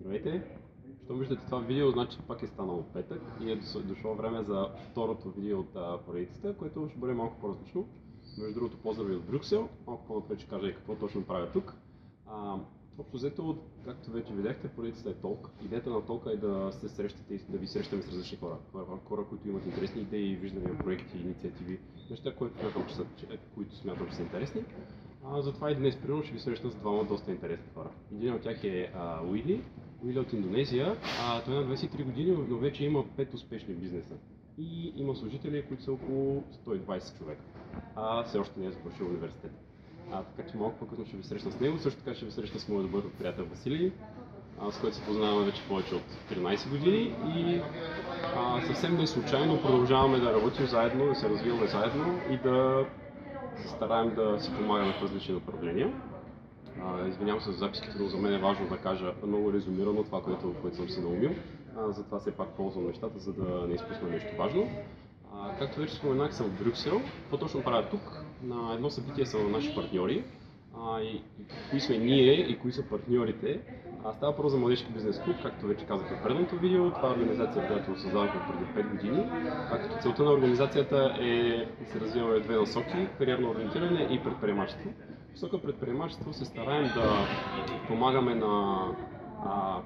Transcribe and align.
Здравейте! 0.00 0.42
Що 1.04 1.14
виждате 1.14 1.44
това 1.44 1.58
видео, 1.58 1.90
значи 1.90 2.18
пак 2.28 2.42
е 2.42 2.46
станало 2.46 2.82
петък 2.92 3.22
и 3.40 3.52
е 3.52 3.56
дошло 3.84 4.14
време 4.14 4.42
за 4.42 4.68
второто 4.90 5.30
видео 5.30 5.60
от 5.60 6.04
поредицата, 6.06 6.56
което 6.56 6.88
ще 6.88 6.98
бъде 6.98 7.14
малко 7.14 7.40
по-различно. 7.40 7.88
Между 8.38 8.54
другото, 8.54 8.78
поздрави 8.82 9.14
от 9.14 9.24
Брюксел. 9.24 9.68
Малко 9.86 10.06
по-напред 10.06 10.38
ще 10.38 10.48
кажа 10.48 10.68
и 10.68 10.74
какво 10.74 10.94
точно 10.94 11.22
правя 11.24 11.50
тук. 11.52 11.74
А, 12.26 12.58
общо 12.98 13.16
взето, 13.16 13.58
както 13.84 14.10
вече 14.10 14.34
видяхте, 14.34 14.68
поредицата 14.68 15.10
е 15.10 15.14
толк. 15.14 15.50
Идеята 15.64 15.90
на 15.90 16.06
толка 16.06 16.32
е 16.32 16.36
да 16.36 16.72
се 16.72 16.88
срещате 16.88 17.34
и 17.34 17.40
да 17.48 17.58
ви 17.58 17.66
срещаме 17.66 18.02
с 18.02 18.08
различни 18.08 18.38
хора. 18.38 18.56
Хора, 19.04 19.24
които 19.28 19.48
имат 19.48 19.66
интересни 19.66 20.02
идеи, 20.02 20.36
виждания, 20.36 20.78
проекти, 20.78 21.18
инициативи, 21.18 21.80
неща, 22.10 22.34
които 22.34 22.58
смятам, 22.58 22.86
че 22.88 22.94
са, 22.94 23.04
които 23.54 23.76
смятам, 23.76 24.08
че 24.08 24.14
са 24.16 24.22
интересни. 24.22 24.64
А, 25.24 25.42
затова 25.42 25.70
и 25.70 25.76
днес, 25.76 25.96
примерно, 25.96 26.22
ще 26.22 26.32
ви 26.32 26.40
срещна 26.40 26.70
с 26.70 26.76
двама 26.76 27.04
доста 27.04 27.30
интересни 27.30 27.66
хора. 27.74 27.90
Един 28.12 28.34
от 28.34 28.42
тях 28.42 28.64
е 28.64 28.92
а, 28.94 29.24
Уили, 29.24 29.64
Уили 30.04 30.18
от 30.18 30.32
Индонезия. 30.32 30.96
А, 31.20 31.42
той 31.42 31.56
е 31.56 31.60
на 31.60 31.76
23 31.76 32.04
години, 32.04 32.36
но 32.48 32.56
вече 32.56 32.84
има 32.84 33.04
5 33.04 33.34
успешни 33.34 33.74
бизнеса. 33.74 34.14
И 34.58 34.92
има 34.96 35.16
служители, 35.16 35.64
които 35.68 35.82
са 35.82 35.92
около 35.92 36.44
120 36.66 37.18
човека. 37.18 37.42
А 37.96 38.22
все 38.24 38.38
още 38.38 38.60
не 38.60 38.66
е 38.66 38.70
завършил 38.70 39.06
университет. 39.06 39.52
А, 40.12 40.22
така 40.22 40.50
че 40.50 40.56
малко 40.56 40.78
по-късно 40.78 41.06
ще 41.06 41.16
ви 41.16 41.22
срещна 41.22 41.52
с 41.52 41.60
него. 41.60 41.78
Също 41.78 42.00
така 42.00 42.14
ще 42.16 42.24
ви 42.24 42.30
срещна 42.30 42.60
с 42.60 42.68
моят 42.68 42.90
добър 42.90 43.10
приятел 43.18 43.44
Василий, 43.44 43.92
а, 44.60 44.70
с 44.70 44.80
който 44.80 44.96
се 44.96 45.04
познаваме 45.04 45.46
вече 45.46 45.62
повече 45.68 45.94
от 45.94 46.02
13 46.30 46.70
години 46.70 47.14
и 47.36 47.60
а, 48.36 48.62
съвсем 48.66 48.96
не 48.96 49.06
случайно 49.06 49.62
продължаваме 49.62 50.18
да 50.18 50.32
работим 50.32 50.66
заедно, 50.66 51.06
да 51.06 51.14
се 51.14 51.28
развиваме 51.28 51.66
заедно 51.66 52.20
и 52.30 52.36
да 52.36 52.86
се 53.56 53.68
стараем 53.68 54.14
да 54.14 54.40
си 54.40 54.50
помагаме 54.56 54.92
в 54.92 55.02
различни 55.02 55.34
направления. 55.34 55.92
Извинявам 57.08 57.40
се 57.40 57.50
за 57.50 57.58
записките, 57.58 57.96
но 58.00 58.08
за 58.08 58.16
мен 58.16 58.34
е 58.34 58.38
важно 58.38 58.68
да 58.68 58.76
кажа 58.76 59.12
много 59.26 59.52
резюмирано 59.52 60.04
това, 60.04 60.22
което, 60.22 60.54
което 60.60 60.76
съм 60.76 60.88
си 60.88 61.00
наумил. 61.00 61.30
Затова 61.88 62.20
все 62.20 62.30
пак 62.30 62.48
ползвам 62.48 62.86
нещата, 62.86 63.18
за 63.18 63.32
да 63.32 63.66
не 63.68 63.74
изпусна 63.74 64.08
нещо 64.08 64.36
важно. 64.38 64.68
А, 65.34 65.58
както 65.58 65.80
вече 65.80 65.94
споменах, 65.94 66.34
съм 66.34 66.46
в 66.46 66.64
Брюксел. 66.64 67.00
Какво 67.20 67.36
точно 67.36 67.62
правя 67.62 67.88
тук? 67.90 68.24
На 68.42 68.74
едно 68.74 68.90
събитие 68.90 69.26
са 69.26 69.38
на 69.38 69.48
наши 69.48 69.74
партньори. 69.74 70.24
А, 70.78 71.00
и, 71.00 71.06
и 71.06 71.22
кои 71.70 71.80
сме 71.80 71.98
ние 71.98 72.32
и 72.32 72.58
кои 72.58 72.72
са 72.72 72.82
партньорите. 72.82 73.60
А, 74.04 74.12
става 74.12 74.32
въпрос 74.32 74.52
за 74.52 74.58
младежки 74.58 74.92
бизнес 74.92 75.20
клуб, 75.20 75.36
както 75.42 75.66
вече 75.66 75.86
казах 75.86 76.18
в 76.18 76.22
предното 76.22 76.58
видео. 76.58 76.90
Това 76.90 77.08
е 77.08 77.12
организация, 77.12 77.66
която 77.66 78.00
създадохме 78.00 78.40
преди 78.48 78.88
5 78.88 78.90
години. 78.90 79.24
А 79.70 79.78
като 79.82 80.02
целта 80.02 80.22
на 80.22 80.30
организацията 80.30 81.16
е 81.20 81.66
да 81.80 81.90
се 81.90 82.00
развиваме 82.00 82.40
две 82.40 82.56
насоки 82.56 83.08
кариерно 83.18 83.50
ориентиране 83.50 84.08
и 84.10 84.22
предприемачество. 84.22 84.90
Посока 85.32 85.62
предприемачество 85.62 86.32
се 86.32 86.44
стараем 86.44 86.84
да 86.94 87.26
помагаме 87.88 88.34
на 88.34 88.84
а, 89.44 89.80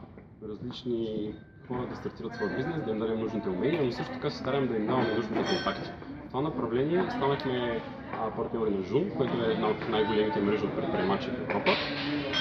различни 0.48 1.34
хора 1.68 1.86
да 1.90 1.96
стартират 1.96 2.34
своя 2.34 2.56
бизнес, 2.56 2.84
да 2.84 2.90
им 2.90 2.98
дадем 2.98 3.20
нужните 3.20 3.48
умения, 3.48 3.84
но 3.84 3.92
също 3.92 4.12
така 4.12 4.30
се 4.30 4.38
стараем 4.38 4.68
да 4.68 4.76
им 4.76 4.86
даваме 4.86 5.14
нужните 5.14 5.44
контакти. 5.56 5.90
В 6.24 6.28
това 6.28 6.40
направление 6.40 7.10
станахме 7.10 7.80
а, 8.12 8.30
партньори 8.30 8.70
на 8.70 8.82
Жун, 8.82 9.10
който 9.16 9.44
е 9.44 9.52
една 9.52 9.68
от 9.68 9.88
най-големите 9.88 10.40
мрежи 10.40 10.64
от 10.64 10.76
предприемачи 10.76 11.30
в 11.30 11.40
Европа. 11.40 11.70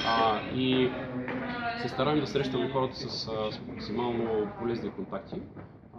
А, 0.07 0.41
и 0.55 0.91
се 1.81 1.89
стараем 1.89 2.19
да 2.19 2.27
срещаме 2.27 2.69
хората 2.69 2.95
с, 2.95 3.09
с 3.51 3.61
максимално 3.67 4.47
полезни 4.59 4.91
контакти 4.91 5.35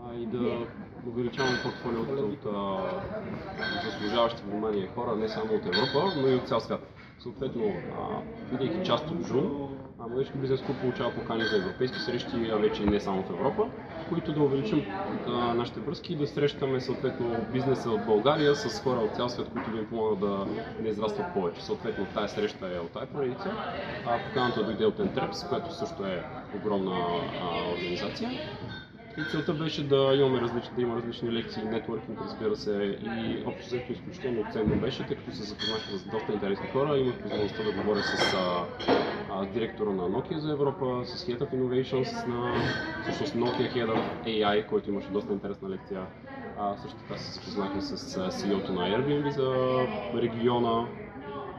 а, 0.05 0.15
и 0.15 0.27
да 0.27 0.67
увеличаваме 1.07 1.59
портфолиото 1.63 2.13
от, 2.13 2.45
от 2.45 3.83
заслужаващи 3.85 4.43
внимание 4.47 4.89
хора 4.95 5.17
не 5.17 5.29
само 5.29 5.55
от 5.55 5.67
Европа, 5.67 6.13
но 6.17 6.29
и 6.29 6.35
от 6.35 6.49
цял 6.49 6.61
свят. 6.61 6.94
Съответно, 7.19 7.75
бидейки 8.53 8.87
част 8.87 9.11
от 9.11 9.27
Жун, 9.27 9.75
Младежки 10.09 10.39
бизнес 10.39 10.63
клуб 10.63 10.77
получава 10.81 11.15
покани 11.15 11.45
за 11.45 11.57
европейски 11.57 11.99
срещи, 11.99 12.51
а 12.53 12.57
вече 12.57 12.87
не 12.87 13.01
само 13.01 13.23
в 13.23 13.31
Европа, 13.31 13.67
които 14.09 14.33
да 14.33 14.43
увеличим 14.43 14.85
а, 15.27 15.55
нашите 15.55 15.81
връзки 15.81 16.13
и 16.13 16.17
да 16.17 16.27
срещаме 16.27 16.81
съответно 16.81 17.37
бизнеса 17.53 17.91
от 17.91 18.07
България 18.07 18.57
с 18.57 18.81
хора 18.81 19.01
от 19.01 19.17
цял 19.17 19.29
свят, 19.29 19.49
които 19.53 19.71
да 19.71 19.79
им 19.79 19.87
помагат 19.87 20.21
да 20.21 20.47
не 20.83 20.89
израстват 20.89 21.27
повече. 21.35 21.65
Съответно, 21.65 22.07
тази 22.07 22.35
среща 22.35 22.77
е 22.77 22.79
от 22.79 22.91
тази 22.91 23.07
поредица, 23.07 23.51
а 24.07 24.19
поканата 24.19 24.65
дойде 24.65 24.87
от 24.87 24.99
Entreps, 24.99 25.49
която 25.49 25.75
също 25.75 26.07
е 26.07 26.25
огромна 26.57 26.97
а, 27.43 27.73
организация. 27.73 28.31
И 29.17 29.25
целта 29.25 29.55
беше 29.55 29.85
да 29.89 30.15
имаме 30.15 30.41
различни, 30.41 30.77
да 30.77 30.83
има 30.83 30.97
различни 30.97 31.33
лекции, 31.33 31.63
нетворкинг, 31.65 32.19
разбира 32.21 32.57
се, 32.57 32.99
и 33.03 33.43
общо 33.47 33.67
взето 33.67 33.93
изключително 33.93 34.45
ценно 34.53 34.81
беше, 34.81 35.07
тъй 35.07 35.17
като 35.17 35.33
се 35.33 35.43
запознах 35.43 35.81
с 35.81 36.05
доста 36.05 36.33
интересни 36.33 36.69
хора. 36.69 36.99
Имах 36.99 37.15
възможността 37.23 37.63
да 37.63 37.73
говоря 37.73 38.03
с 38.03 38.35
а, 38.35 38.65
а, 39.31 39.47
директора 39.47 39.91
на 39.91 40.03
Nokia 40.11 40.37
за 40.37 40.53
Европа, 40.53 41.05
с 41.05 41.27
Head 41.27 41.39
of 41.39 41.55
Innovations 41.55 42.27
на 42.27 42.55
всъщност 43.03 43.35
Nokia 43.35 43.73
Head 43.75 43.87
of 43.87 44.27
AI, 44.27 44.67
който 44.67 44.91
имаше 44.91 45.09
доста 45.09 45.33
интересна 45.33 45.69
лекция. 45.69 46.07
А, 46.59 46.77
също 46.77 46.99
така 46.99 47.17
се 47.17 47.33
запознахме 47.33 47.81
с 47.81 48.19
CEO-то 48.31 48.73
на 48.73 48.89
Airbnb 48.89 49.29
за 49.29 49.77
региона, 50.23 50.89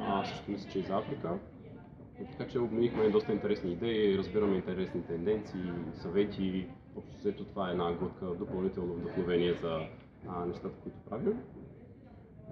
а, 0.07 0.25
също 0.25 0.51
мисля, 0.51 0.69
че 0.71 0.79
и 0.79 0.83
за 0.83 0.97
Африка. 0.97 1.29
Така 2.31 2.51
че 2.51 2.59
обменихме 2.59 3.09
доста 3.09 3.31
интересни 3.33 3.71
идеи, 3.71 4.17
разбираме 4.17 4.55
интересни 4.55 5.01
тенденции, 5.03 5.71
съвети. 5.93 6.67
Общо 6.97 7.17
взето 7.17 7.43
това 7.43 7.69
е 7.69 7.71
една 7.71 7.93
глътка 7.93 8.25
допълнително 8.25 8.93
вдъхновение 8.93 9.53
за 9.53 9.79
а, 10.27 10.45
нещата, 10.45 10.75
които 10.83 10.97
правим. 11.09 11.39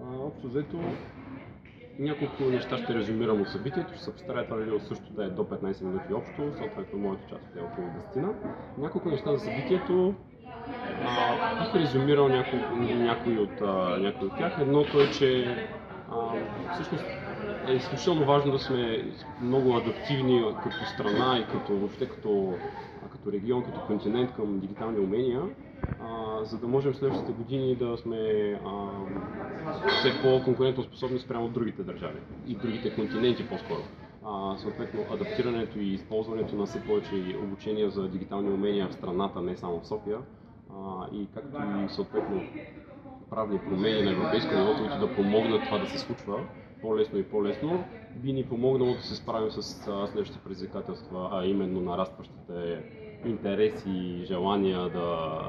А, 0.02 0.16
общо 0.18 0.48
взето 0.48 0.80
няколко 2.00 2.44
неща 2.44 2.78
ще 2.78 2.94
резюмирам 2.94 3.42
от 3.42 3.48
събитието, 3.48 3.94
ще 3.94 4.04
се 4.04 4.14
постарая 4.14 4.46
това 4.46 4.58
видео 4.58 4.80
също 4.80 5.14
да 5.14 5.26
е 5.26 5.30
до 5.30 5.44
15 5.44 5.84
минути 5.84 6.14
общо, 6.14 6.58
съответно 6.58 7.00
моята 7.00 7.28
част 7.30 7.56
е 7.56 7.60
около 7.60 7.88
10 7.88 8.34
Няколко 8.78 9.10
неща 9.10 9.34
за 9.34 9.40
събитието, 9.40 10.16
а, 11.06 11.64
бих 11.64 11.76
резюмирал 11.76 12.28
някои, 12.28 12.60
от, 13.40 13.62
някои 14.00 14.28
от 14.28 14.38
тях. 14.38 14.58
Едното 14.62 15.02
е, 15.02 15.12
че 15.12 15.46
а, 16.12 16.34
всъщност 16.74 17.06
е 17.68 17.72
изключително 17.72 18.26
важно 18.26 18.52
да 18.52 18.60
сме 18.60 19.04
много 19.42 19.78
адаптивни 19.78 20.44
като 20.64 20.86
страна 20.86 21.40
и 21.40 21.52
като 21.52 21.74
въобще 21.74 22.10
като, 22.10 22.54
като 23.24 23.32
регион, 23.32 23.64
като 23.64 23.80
континент 23.88 24.36
към 24.36 24.60
дигитални 24.60 25.00
умения, 25.00 25.42
а, 26.02 26.44
за 26.46 26.58
да 26.58 26.68
можем 26.68 26.94
следващите 26.94 27.32
години 27.32 27.76
да 27.76 27.98
сме 27.98 28.18
а, 28.66 28.88
все 29.88 30.22
по-конкурентно 30.22 30.84
способни 30.84 31.20
спрямо 31.20 31.46
от 31.46 31.54
другите 31.54 31.84
държави 31.84 32.20
и 32.48 32.56
другите 32.56 32.96
континенти 32.96 33.48
по-скоро. 33.50 33.82
А, 34.26 34.58
съответно, 34.58 35.00
адаптирането 35.12 35.80
и 35.80 35.94
използването 35.94 36.56
на 36.56 36.66
все 36.66 36.84
повече 36.84 37.38
обучения 37.44 37.90
за 37.90 38.08
дигитални 38.08 38.50
умения 38.50 38.88
в 38.88 38.94
страната, 38.94 39.42
не 39.42 39.58
само 39.58 39.80
в 39.80 39.88
София, 39.88 40.18
а, 40.70 41.08
и 41.14 41.28
както 41.34 41.58
и 41.58 41.90
съответно 41.90 42.42
правни 43.30 43.60
промени 43.60 44.04
на 44.04 44.12
европейско 44.12 44.56
ниво, 44.56 44.76
които 44.78 45.00
да 45.00 45.16
помогнат 45.16 45.64
това 45.64 45.78
да 45.78 45.90
се 45.90 46.00
случва 46.00 46.40
по-лесно 46.82 47.20
и 47.20 47.24
по-лесно, 47.24 47.84
би 48.16 48.34
ни 48.34 48.44
помогнало 48.44 48.94
да 48.94 49.02
се 49.02 49.16
справим 49.16 49.52
с 49.52 49.64
следващите 50.08 50.40
предизвикателства, 50.44 51.30
а 51.32 51.46
именно 51.46 51.82
нарастващите 51.82 52.84
интереси 53.26 53.90
и 53.90 54.26
желания 54.26 54.90
да, 54.90 55.40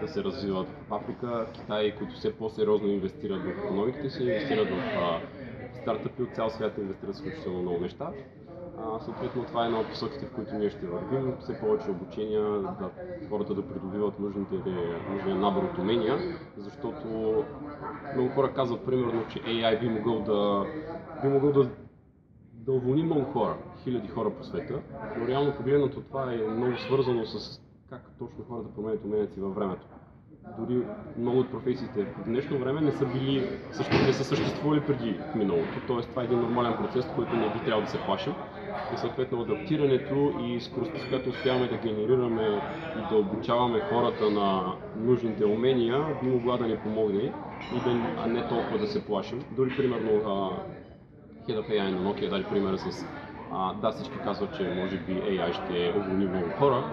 да 0.00 0.08
се 0.08 0.24
развиват 0.24 0.66
в 0.68 0.92
Африка, 0.92 1.46
Китай, 1.52 1.94
които 1.98 2.14
все 2.14 2.36
по-сериозно 2.36 2.88
инвестират 2.88 3.42
в 3.42 3.48
економиките 3.48 4.10
си, 4.10 4.22
инвестират 4.22 4.68
в 4.68 5.20
стартъпи 5.82 6.22
от 6.22 6.34
цял 6.34 6.50
свят, 6.50 6.78
инвестират 6.78 7.14
изключително 7.14 7.62
много 7.62 7.80
неща. 7.80 8.12
А, 8.78 9.00
съответно, 9.00 9.44
това 9.44 9.62
е 9.62 9.66
една 9.66 9.80
от 9.80 9.88
посоките, 9.88 10.26
в 10.26 10.32
които 10.32 10.54
ние 10.54 10.70
ще 10.70 10.86
вървим. 10.86 11.34
Все 11.40 11.60
повече 11.60 11.90
обучения, 11.90 12.42
да, 12.60 12.90
хората 13.28 13.54
да 13.54 13.68
придобиват 13.68 14.18
нужните, 14.18 14.54
нужния 15.10 15.36
набор 15.36 15.62
от 15.62 15.78
умения, 15.78 16.18
защото 16.56 17.06
много 18.14 18.28
хора 18.28 18.52
казват, 18.52 18.86
примерно, 18.86 19.24
че 19.28 19.38
AI 19.38 19.80
би 19.80 19.88
могъл 19.88 20.20
да, 20.20 20.66
би 21.22 21.28
могъл 21.28 21.52
да, 21.52 21.70
да 22.68 22.72
уволни 22.72 23.02
много 23.02 23.24
хора, 23.24 23.56
хиляди 23.84 24.08
хора 24.08 24.30
по 24.30 24.44
света, 24.44 24.82
но 25.18 25.28
реално 25.28 25.56
погледнато 25.56 26.00
това 26.00 26.32
е 26.32 26.36
много 26.36 26.78
свързано 26.78 27.26
с 27.26 27.60
как 27.90 28.02
точно 28.18 28.44
хората 28.48 28.74
променят 28.74 29.04
уменията 29.04 29.34
си 29.34 29.40
във 29.40 29.54
времето 29.54 29.86
дори 30.58 30.82
много 31.18 31.38
от 31.38 31.50
професиите 31.50 32.04
в 32.04 32.24
днешно 32.24 32.58
време 32.58 32.80
не 32.80 32.92
са 32.92 33.06
били, 33.06 33.48
не 34.06 34.12
са 34.12 34.24
съществували 34.24 34.80
преди 34.80 35.20
миналото. 35.34 35.80
Тоест 35.86 36.08
това 36.08 36.22
е 36.22 36.24
един 36.24 36.40
нормален 36.40 36.76
процес, 36.76 37.06
който 37.16 37.36
не 37.36 37.52
би 37.52 37.58
трябвало 37.58 37.84
да 37.84 37.90
се 37.90 37.98
плашим. 38.06 38.32
И 38.94 38.98
съответно 38.98 39.40
адаптирането 39.40 40.32
и 40.42 40.60
скоростта, 40.60 40.98
с 40.98 41.08
която 41.08 41.30
успяваме 41.30 41.68
да 41.68 41.76
генерираме 41.76 42.60
и 42.98 43.08
да 43.10 43.16
обучаваме 43.16 43.80
хората 43.80 44.30
на 44.30 44.72
нужните 44.96 45.44
умения, 45.44 46.04
би 46.22 46.30
могла 46.30 46.56
да 46.56 46.66
ни 46.66 46.76
помогне 46.76 47.32
и 47.76 47.80
да, 47.84 48.14
а 48.18 48.26
не 48.26 48.48
толкова 48.48 48.78
да 48.78 48.86
се 48.86 49.06
плашим. 49.06 49.44
Дори 49.56 49.76
примерно 49.76 50.10
Of 51.56 51.68
AI 51.70 51.90
на 51.90 52.00
Nokia 52.02 52.30
даде 52.30 52.48
примера 52.48 52.78
с 52.78 53.06
а, 53.50 53.74
да, 53.74 53.90
всички 53.92 54.18
казват, 54.18 54.52
че 54.54 54.68
може 54.76 54.98
би 54.98 55.22
AI 55.22 55.52
ще 55.52 55.94
уволни 55.98 56.26
много 56.26 56.50
хора, 56.50 56.84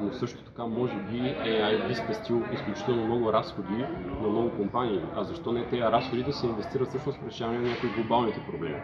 но 0.00 0.12
също 0.12 0.44
така 0.44 0.66
може 0.66 0.96
би 0.98 1.36
AI 1.44 1.86
би 1.88 1.94
спестил 1.94 2.48
изключително 2.50 3.04
много 3.04 3.32
разходи 3.32 3.76
на 4.20 4.28
много 4.28 4.56
компании. 4.56 5.00
А 5.14 5.24
защо 5.24 5.52
не 5.52 5.68
тези 5.68 5.82
разходи 5.82 6.22
да 6.22 6.32
се 6.32 6.46
инвестират 6.46 6.88
всъщност 6.88 7.18
в 7.18 7.26
решаване 7.26 7.58
на 7.58 7.68
някои 7.68 7.90
глобалните 7.90 8.40
проблеми? 8.46 8.80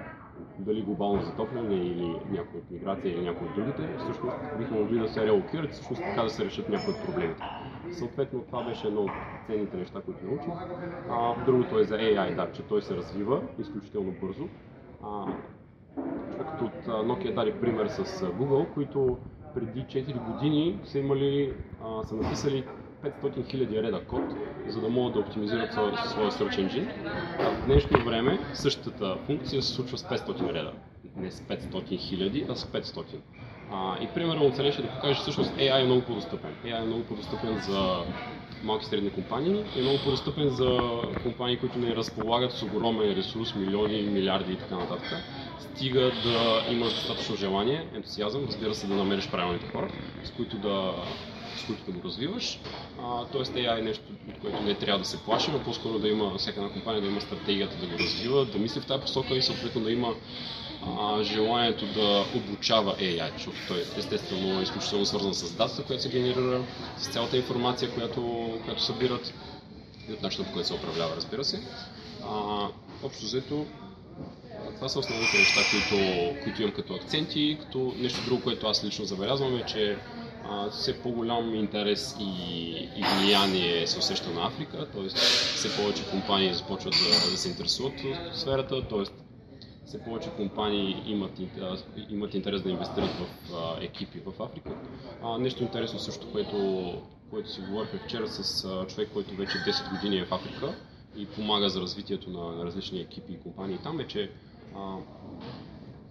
дали 0.59 0.83
глобално 0.83 1.21
затопляне 1.21 1.75
или 1.75 2.23
някоя 2.31 2.63
от 2.63 2.71
миграция 2.71 3.13
или 3.13 3.23
някои 3.23 3.47
от 3.47 3.55
другите, 3.55 3.95
всъщност 3.99 4.37
бихме 4.57 4.77
могли 4.77 4.99
да 4.99 5.09
се 5.09 5.27
релокират 5.27 5.71
и 5.71 5.73
всъщност 5.73 6.05
така 6.05 6.23
да 6.23 6.31
се 6.31 6.45
решат 6.45 6.69
някои 6.69 6.93
от 6.93 7.03
проблемите. 7.03 7.43
Съответно, 7.91 8.45
това 8.47 8.63
беше 8.63 8.87
едно 8.87 9.01
от 9.01 9.13
ценните 9.47 9.77
неща, 9.77 10.03
които 10.03 10.25
научих. 10.25 10.55
А, 11.09 11.35
другото 11.45 11.79
е 11.79 11.85
за 11.85 11.95
AI, 11.95 12.35
да, 12.35 12.53
че 12.53 12.63
той 12.63 12.83
се 12.83 12.97
развива 12.97 13.43
изключително 13.59 14.13
бързо. 14.13 14.49
Човекът 16.33 16.61
от 16.61 16.87
Nokia 16.87 17.35
даде 17.35 17.61
пример 17.61 17.89
с 17.89 18.05
Google, 18.25 18.75
които 18.75 19.19
преди 19.55 19.81
4 19.81 20.33
години 20.33 20.81
са 20.85 20.99
имали, 20.99 21.53
а, 21.85 22.05
са 22.05 22.15
написали 22.15 22.65
500 23.03 23.55
000 23.55 23.83
реда 23.83 24.05
код, 24.05 24.23
за 24.69 24.81
да 24.81 24.89
могат 24.89 25.15
да 25.15 25.21
оптимизират 25.21 25.73
своя, 25.73 25.97
своя 25.97 26.31
Search 26.31 26.69
Engine. 26.69 26.89
А 27.39 27.51
в 27.51 27.67
днешно 27.67 28.05
време 28.05 28.39
същата 28.55 29.17
функция 29.27 29.63
се 29.63 29.75
случва 29.75 29.99
с 29.99 30.05
500 30.05 30.49
реда. 30.49 30.73
Не 31.17 31.31
с 31.31 31.41
500 31.41 31.99
хиляди, 31.99 32.47
а 32.49 32.55
с 32.55 32.65
500. 32.67 33.05
А, 33.71 33.99
и 34.03 34.13
примерно 34.15 34.53
целеше 34.53 34.83
да 34.83 34.93
покаже 34.93 35.21
всъщност 35.21 35.57
AI 35.57 35.81
е 35.81 35.85
много 35.85 36.05
по-достъпен. 36.05 36.57
AI 36.65 36.83
е 36.83 36.87
много 36.87 37.07
по-достъпен 37.07 37.59
за 37.59 38.05
малки 38.63 38.83
и 38.85 38.89
средни 38.89 39.11
компании 39.11 39.71
е 39.75 39.83
много 39.83 40.03
по-достъпен 40.03 40.49
за 40.49 40.91
компании, 41.23 41.59
които 41.59 41.79
не 41.79 41.97
разполагат 41.97 42.53
с 42.53 42.63
огромен 42.63 43.13
ресурс, 43.13 43.55
милиони, 43.55 44.03
милиарди 44.03 44.53
и 44.53 44.59
така 44.59 44.77
нататък. 44.77 45.25
Стига 45.59 46.13
да 46.13 46.65
имаш 46.69 46.95
достатъчно 46.95 47.37
желание, 47.37 47.91
ентусиазъм, 47.95 48.45
разбира 48.45 48.75
се 48.75 48.87
да 48.87 48.95
намериш 48.95 49.31
правилните 49.31 49.67
хора, 49.67 49.91
с 50.23 50.31
които 50.31 50.59
да 50.59 50.95
с 51.61 51.67
които 51.67 51.85
да 51.85 51.93
го 51.93 52.05
развиваш. 52.05 52.61
Тоест 53.33 53.53
AI 53.53 53.79
е 53.79 53.83
нещо, 53.83 54.05
от 54.29 54.41
което 54.41 54.63
не 54.63 54.75
трябва 54.75 54.99
да 54.99 55.05
се 55.05 55.23
плашим, 55.25 55.55
а 55.55 55.65
по-скоро 55.65 55.99
да 55.99 56.09
има 56.09 56.39
всяка 56.39 56.61
една 56.61 56.73
компания 56.73 57.03
да 57.03 57.09
има 57.09 57.21
стратегията 57.21 57.77
да 57.77 57.87
го 57.87 57.99
развива, 57.99 58.47
да 58.47 58.59
мисли 58.59 58.81
в 58.81 58.87
тази 58.87 59.03
посока 59.03 59.35
и 59.35 59.43
съответно 59.43 59.81
да 59.81 59.91
има 59.91 60.15
а, 60.87 61.23
желанието 61.23 61.87
да 61.87 62.25
обучава 62.37 62.97
AI, 62.97 63.33
защото 63.33 63.57
той 63.69 63.85
естествено 63.97 64.61
е 64.61 64.63
изключително 64.63 65.07
свързан 65.07 65.35
с 65.35 65.57
дата, 65.57 65.83
която 65.83 66.03
се 66.03 66.09
генерира, 66.09 66.65
с 66.97 67.09
цялата 67.09 67.37
информация, 67.37 67.91
която, 67.91 68.51
която 68.65 68.83
събират 68.83 69.35
и 70.09 70.13
от 70.13 70.23
начина 70.23 70.47
по 70.47 70.53
който 70.53 70.69
се 70.69 70.75
управлява, 70.75 71.17
разбира 71.17 71.45
се. 71.45 71.63
А, 72.25 72.69
общо 73.03 73.25
взето, 73.25 73.67
това 74.77 74.89
са 74.89 74.99
основните 74.99 75.39
неща, 75.39 75.61
които, 75.71 76.35
които 76.43 76.63
имам 76.63 76.75
като 76.75 76.95
акценти. 76.95 77.59
Като 77.61 77.95
нещо 77.99 78.25
друго, 78.25 78.43
което 78.43 78.67
аз 78.67 78.85
лично 78.85 79.05
забелязвам 79.05 79.57
е, 79.57 79.67
че 79.67 79.99
все 80.71 81.03
по-голям 81.03 81.55
интерес 81.55 82.17
и, 82.21 82.25
и 82.97 83.05
влияние 83.19 83.87
се 83.87 83.99
усеща 83.99 84.31
на 84.31 84.47
Африка, 84.47 84.87
т.е. 84.93 85.09
все 85.09 85.77
повече 85.77 86.11
компании 86.11 86.55
започват 86.55 86.95
да, 86.95 87.31
да 87.31 87.37
се 87.37 87.49
интересуват 87.49 87.93
от 88.05 88.37
сферата, 88.37 88.89
т.е. 88.89 89.03
все 89.87 90.05
повече 90.05 90.31
компании 90.31 91.03
имат, 91.07 91.33
имат 92.11 92.35
интерес 92.35 92.63
да 92.63 92.71
инвестират 92.71 93.11
в 93.11 93.27
а, 93.55 93.85
екипи 93.85 94.21
в 94.27 94.43
Африка. 94.43 94.71
А, 95.23 95.39
нещо 95.39 95.63
интересно 95.63 95.99
също, 95.99 96.33
което, 96.33 96.93
което 97.31 97.51
си 97.51 97.61
говорихме 97.61 98.01
вчера 98.07 98.29
с 98.29 98.65
а, 98.65 98.87
човек, 98.87 99.09
който 99.13 99.35
вече 99.35 99.59
10 99.59 99.91
години 99.91 100.19
е 100.19 100.25
в 100.25 100.33
Африка 100.33 100.75
и 101.17 101.27
помага 101.27 101.71
за 101.71 101.81
развитието 101.81 102.31
на, 102.31 102.53
на 102.53 102.65
различни 102.65 103.01
екипи 103.01 103.33
и 103.33 103.41
компании 103.41 103.79
там 103.83 104.01
е, 104.01 104.07
че 104.07 104.31
а, 104.77 104.97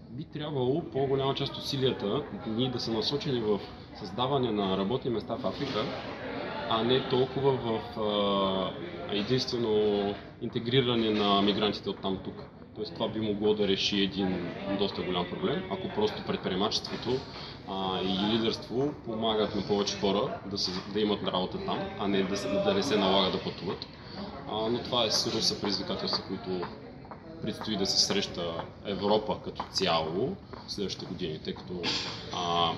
би 0.09 0.23
трябвало 0.23 0.83
по-голяма 0.91 1.35
част 1.35 1.53
от 1.53 1.63
усилията 1.63 2.23
ние 2.47 2.69
да 2.69 2.79
са 2.79 2.91
насочени 2.91 3.41
в 3.41 3.59
създаване 3.99 4.51
на 4.51 4.77
работни 4.77 5.11
места 5.11 5.35
в 5.35 5.45
Африка, 5.45 5.85
а 6.69 6.83
не 6.83 7.09
толкова 7.09 7.51
в 7.51 7.99
а, 7.99 9.15
единствено 9.15 10.15
интегриране 10.41 11.09
на 11.09 11.41
мигрантите 11.41 11.89
от 11.89 12.01
там 12.01 12.19
тук. 12.23 12.35
Тоест 12.75 12.93
това 12.93 13.09
би 13.09 13.19
могло 13.19 13.53
да 13.53 13.67
реши 13.67 14.01
един 14.01 14.51
доста 14.79 15.01
голям 15.01 15.25
проблем, 15.29 15.63
ако 15.71 15.89
просто 15.95 16.23
предприемачеството 16.27 17.09
а, 17.67 18.01
и 18.01 18.33
лидерство 18.33 18.93
помагат 19.05 19.55
на 19.55 19.61
повече 19.61 19.99
хора 19.99 20.39
да, 20.45 20.57
се, 20.57 20.71
да 20.93 20.99
имат 20.99 21.27
работа 21.27 21.57
там, 21.65 21.79
а 21.99 22.07
не 22.07 22.23
да, 22.23 22.63
да 22.63 22.73
не 22.73 22.83
се 22.83 22.97
налага 22.97 23.31
да 23.31 23.43
пътуват. 23.43 23.87
А, 24.51 24.69
но 24.69 24.79
това 24.83 25.05
е 25.05 25.11
сигурно 25.11 25.41
са 25.41 25.61
предизвикателства, 25.61 26.23
които 26.27 26.67
предстои 27.41 27.77
да 27.77 27.85
се 27.85 28.05
среща 28.05 28.63
Европа 28.85 29.37
като 29.43 29.63
цяло 29.71 30.35
в 30.67 30.71
следващите 30.71 31.05
години, 31.05 31.39
тъй 31.39 31.53
като 31.53 31.81
а, 32.35 32.71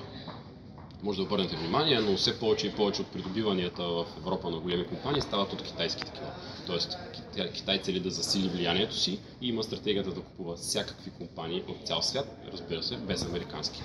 може 1.04 1.18
да 1.18 1.24
обърнете 1.24 1.56
внимание, 1.56 2.00
но 2.00 2.18
все 2.18 2.40
повече 2.40 2.68
и 2.68 2.72
повече 2.72 3.02
от 3.02 3.08
придобиванията 3.08 3.84
в 3.84 4.06
Европа 4.18 4.50
на 4.50 4.60
големи 4.60 4.88
компании 4.88 5.22
стават 5.22 5.54
от 5.54 5.62
китайски 5.64 6.06
такива. 6.06 6.32
Тоест 6.68 6.98
Китай 7.54 7.82
цели 7.82 8.00
да 8.00 8.10
засили 8.10 8.50
влиянието 8.50 8.96
си 8.96 9.20
и 9.42 9.50
има 9.50 9.64
стратегията 9.64 10.10
да 10.12 10.22
купува 10.22 10.56
всякакви 10.56 11.12
компании 11.12 11.64
от 11.68 11.88
цял 11.88 12.02
свят, 12.02 12.38
разбира 12.54 12.84
се, 12.84 12.98
без 12.98 13.26
американски. 13.26 13.84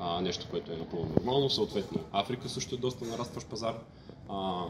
А, 0.00 0.20
нещо, 0.20 0.46
което 0.50 0.72
е 0.72 0.76
напълно 0.76 1.12
нормално. 1.16 1.50
Съответно, 1.50 2.00
Африка 2.12 2.48
също 2.48 2.74
е 2.74 2.78
доста 2.78 3.04
нарастващ 3.04 3.48
пазар. 3.48 3.74
А, 4.28 4.64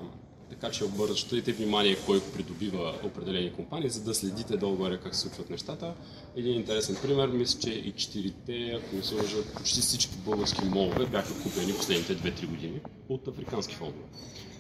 така 0.50 0.70
че 0.70 0.85
обръщайте 0.85 1.52
внимание 1.52 1.96
кой 2.06 2.20
придобива 2.20 2.94
определени 3.05 3.52
компании, 3.52 3.91
за 3.91 4.05
да 4.05 4.14
следите 4.14 4.56
долу-горе 4.56 5.00
как 5.00 5.14
се 5.14 5.20
случват 5.20 5.50
нещата. 5.50 5.94
Един 6.37 6.55
интересен 6.55 6.96
пример, 7.02 7.29
мисля, 7.29 7.61
че 7.61 7.70
и 7.70 7.93
четирите, 7.93 8.81
ако 8.82 8.96
не 8.96 9.02
се 9.02 9.14
лъжа, 9.14 9.37
почти 9.56 9.81
всички 9.81 10.17
български 10.17 10.64
молове 10.64 11.06
бяха 11.06 11.43
купени 11.43 11.73
последните 11.73 12.17
2-3 12.17 12.46
години 12.46 12.81
от 13.08 13.29
африкански 13.29 13.75
фондове. 13.75 14.05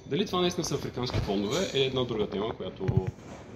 Дали 0.06 0.26
това 0.26 0.40
наистина 0.40 0.64
са 0.64 0.74
африкански 0.74 1.18
фондове 1.18 1.70
е 1.74 1.80
една 1.80 2.04
друга 2.04 2.26
тема, 2.26 2.56
която 2.56 3.06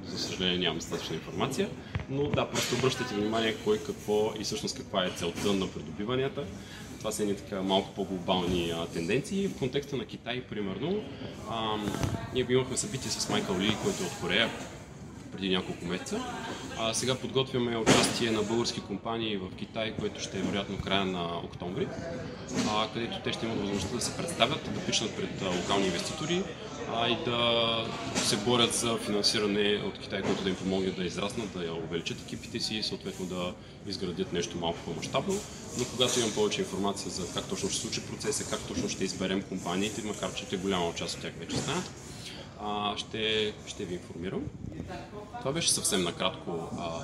за 0.07 0.19
съжаление 0.19 0.59
нямам 0.59 0.79
достатъчна 0.79 1.15
информация, 1.15 1.71
но 2.11 2.23
да, 2.23 2.51
просто 2.51 2.75
обръщайте 2.75 3.15
внимание 3.15 3.55
кой 3.65 3.79
какво 3.79 4.33
и 4.41 4.45
всъщност 4.45 4.77
каква 4.77 5.05
е 5.05 5.11
целта 5.11 5.53
на 5.53 5.69
придобиванията. 5.69 6.45
Това 6.99 7.13
са 7.13 7.23
едни 7.23 7.37
така 7.37 7.63
малко 7.63 7.95
по-глобални 7.95 8.71
а, 8.71 8.87
тенденции. 8.87 9.49
В 9.49 9.59
контекста 9.59 9.97
на 9.97 10.05
Китай, 10.05 10.43
примерно, 10.43 11.03
а, 11.51 11.77
ние 12.35 12.47
имахме 12.49 12.77
събитие 12.77 13.11
с 13.11 13.29
Майкъл 13.29 13.59
Ли, 13.59 13.77
който 13.85 14.03
е 14.03 14.07
от 14.07 14.21
Корея 14.21 14.51
преди 15.33 15.49
няколко 15.49 15.85
месеца. 15.85 16.25
А 16.79 16.95
сега 16.95 17.15
подготвяме 17.15 17.77
участие 17.77 18.31
на 18.31 18.43
български 18.43 18.81
компании 18.81 19.37
в 19.37 19.57
Китай, 19.57 19.95
което 20.01 20.21
ще 20.21 20.39
е 20.39 20.43
вероятно 20.43 20.79
края 20.79 21.05
на 21.05 21.39
октомври, 21.45 21.89
а, 22.69 22.89
където 22.95 23.21
те 23.25 23.33
ще 23.33 23.47
имат 23.47 23.59
възможността 23.59 23.97
да 23.97 24.03
се 24.03 24.17
представят, 24.17 24.71
да 24.75 24.81
пишат 24.81 25.17
пред 25.17 25.43
локални 25.43 25.87
инвеститори 25.87 26.43
а, 26.95 27.09
и 27.09 27.17
да 27.25 27.85
се 28.15 28.37
борят 28.37 28.75
за 28.75 28.97
финансиране 28.97 29.83
от 29.87 29.99
Китай, 29.99 30.23
което 30.23 30.43
да 30.43 30.49
им 30.49 30.57
помогне 30.57 30.91
да 30.91 31.05
израснат, 31.05 31.53
да 31.53 31.73
увеличат 31.73 32.21
екипите 32.21 32.61
си 32.61 32.77
и 32.77 32.83
съответно 32.83 33.27
да 33.27 33.55
изградят 33.87 34.33
нещо 34.33 34.59
малко 34.59 34.79
по-масштабно. 34.85 35.35
Но 35.79 35.85
когато 35.85 36.21
имам 36.21 36.33
повече 36.35 36.61
информация 36.61 37.11
за 37.11 37.33
как 37.35 37.49
точно 37.49 37.71
ще 37.71 37.81
случи 37.81 38.01
процеса, 38.03 38.51
как 38.51 38.61
точно 38.69 38.89
ще 38.89 39.05
изберем 39.05 39.43
компаниите, 39.43 40.03
макар 40.05 40.35
че 40.35 40.47
те 40.47 40.57
голяма 40.57 40.95
част 40.95 41.17
от 41.17 41.23
тях 41.23 41.33
вече 41.39 41.57
знаят, 41.57 41.91
ще, 42.99 43.53
ще 43.67 43.85
ви 43.85 43.95
информирам. 43.95 44.43
Това 45.39 45.53
беше 45.53 45.73
съвсем 45.73 46.03
накратко 46.03 46.69
а, 46.79 47.03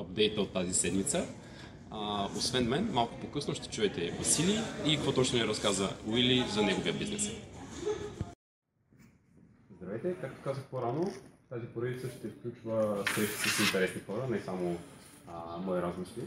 апдейта 0.00 0.40
от 0.40 0.52
тази 0.52 0.74
седмица. 0.74 1.26
А, 1.90 2.28
освен 2.38 2.68
мен, 2.68 2.90
малко 2.92 3.14
по-късно 3.20 3.54
ще 3.54 3.68
чуете 3.68 4.14
Васили 4.18 4.60
и 4.86 4.96
какво 4.96 5.12
точно 5.12 5.38
ни 5.38 5.44
разказа 5.44 5.88
Уили 6.06 6.44
за 6.52 6.62
неговия 6.62 6.94
бизнес. 6.94 7.30
Здравейте, 10.04 10.26
както 10.26 10.42
казах 10.42 10.64
по-рано, 10.64 11.12
тази 11.48 11.66
поредица 11.66 12.08
ще 12.08 12.28
включва 12.28 13.04
срещи 13.14 13.48
с 13.48 13.60
интересни 13.60 14.00
хора, 14.00 14.26
не 14.30 14.40
само 14.40 14.76
а, 15.28 15.58
мои 15.58 15.82
размисли. 15.82 16.22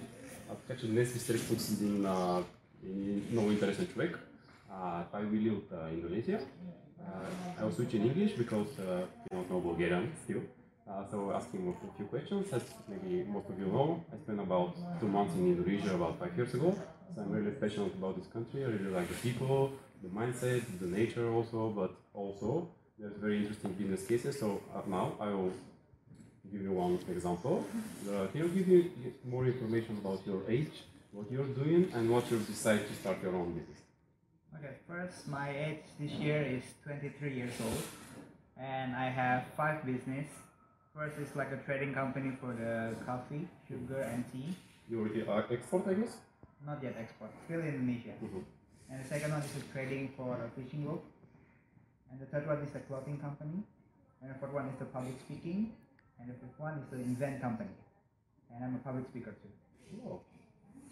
А, 0.51 0.55
така 0.55 0.79
че 0.79 0.87
днес 0.87 1.13
ви 1.13 1.19
срещам 1.19 1.57
с 1.57 1.81
един, 1.81 2.05
а, 2.05 2.43
един 2.83 3.27
много 3.31 3.51
интересен 3.51 3.87
човек. 3.87 4.19
А, 4.69 5.03
това 5.05 5.19
е 5.19 5.25
Уили 5.25 5.49
от 5.49 5.71
а, 5.71 5.89
Индонезия. 5.89 6.41
Uh, 6.41 7.59
I 7.59 7.63
will 7.63 7.73
switch 7.77 7.93
in 7.93 8.03
English 8.11 8.33
because 8.43 8.71
uh, 8.79 9.05
you 9.25 9.31
don't 9.33 9.49
know 9.51 9.61
Bulgarian 9.69 10.05
still. 10.23 10.41
Uh, 10.89 11.03
so 11.11 11.17
asking 11.39 11.61
a 11.71 11.97
few 11.97 12.07
questions, 12.13 12.45
as 12.57 12.63
maybe 12.91 13.11
most 13.35 13.47
of 13.51 13.55
you 13.61 13.69
know, 13.75 13.87
I 14.13 14.15
spent 14.23 14.39
about 14.49 14.71
two 14.99 15.09
months 15.17 15.33
in 15.39 15.43
Indonesia 15.53 15.91
about 15.99 16.13
five 16.21 16.33
years 16.37 16.53
ago. 16.57 16.69
So 17.13 17.17
I'm 17.21 17.31
really 17.37 17.55
passionate 17.63 17.95
about 18.01 18.13
this 18.19 18.29
country. 18.35 18.59
I 18.67 18.69
really 18.75 18.93
like 18.97 19.07
the 19.13 19.19
people, 19.27 19.59
the 20.05 20.11
mindset, 20.19 20.61
the 20.83 20.89
nature 20.99 21.27
also, 21.37 21.59
but 21.79 21.91
also 22.21 22.49
there's 22.99 23.15
very 23.17 23.37
interesting 23.37 23.73
business 23.73 24.05
cases. 24.05 24.39
So 24.39 24.61
uh, 24.73 24.81
now 24.87 25.13
I 25.19 25.27
will 25.29 25.53
give 26.51 26.61
you 26.61 26.71
one 26.71 26.99
example. 27.09 27.65
Uh, 28.09 28.27
can 28.27 28.41
you 28.41 28.49
give 28.49 28.67
me 28.67 28.91
more 29.25 29.45
information 29.45 29.97
about 29.97 30.21
your 30.25 30.41
age, 30.49 30.83
what 31.11 31.31
you're 31.31 31.45
doing, 31.61 31.91
and 31.93 32.09
what 32.09 32.29
you 32.31 32.39
decide 32.39 32.87
to 32.87 32.93
start 32.95 33.17
your 33.21 33.35
own 33.35 33.53
business? 33.53 33.77
Okay, 34.57 34.73
first, 34.87 35.27
my 35.27 35.49
age 35.49 35.83
this 35.99 36.11
year 36.13 36.41
is 36.41 36.63
23 36.83 37.33
years 37.33 37.53
old, 37.63 37.83
and 38.57 38.95
I 38.95 39.09
have 39.09 39.45
five 39.55 39.85
business. 39.85 40.25
First 40.95 41.19
is 41.19 41.35
like 41.35 41.51
a 41.51 41.57
trading 41.57 41.93
company 41.93 42.31
for 42.41 42.53
the 42.53 42.95
coffee, 43.05 43.47
sugar, 43.67 44.01
and 44.01 44.25
tea. 44.31 44.55
You 44.89 45.01
already 45.01 45.27
are 45.27 45.45
export, 45.51 45.87
I 45.87 45.93
guess? 45.93 46.17
Not 46.65 46.81
yet 46.81 46.95
export, 46.97 47.29
still 47.45 47.59
in 47.59 47.67
Indonesia. 47.67 48.15
Mhm. 48.23 48.41
And 48.89 49.03
the 49.03 49.07
second 49.07 49.31
one 49.31 49.43
is 49.43 49.53
a 49.57 49.63
trading 49.73 50.09
for 50.17 50.33
a 50.41 50.49
fishing 50.57 50.87
rope. 50.87 51.05
And 52.11 52.19
the 52.19 52.25
third 52.27 52.47
one 52.47 52.59
is 52.63 52.73
a 52.75 52.79
clothing 52.79 53.19
company. 53.19 53.63
And 54.21 54.31
the 54.31 54.37
fourth 54.39 54.53
one 54.53 54.67
is 54.67 54.77
the 54.79 54.85
public 54.85 55.15
speaking. 55.25 55.73
And 56.19 56.29
the 56.29 56.33
fifth 56.33 56.57
one 56.57 56.79
is 56.81 56.87
the 56.89 56.99
event 56.99 57.41
company. 57.41 57.75
And 58.53 58.63
I'm 58.63 58.75
a 58.75 58.79
public 58.79 59.05
speaker 59.09 59.35
too. 59.37 59.51
Wow. 60.01 60.21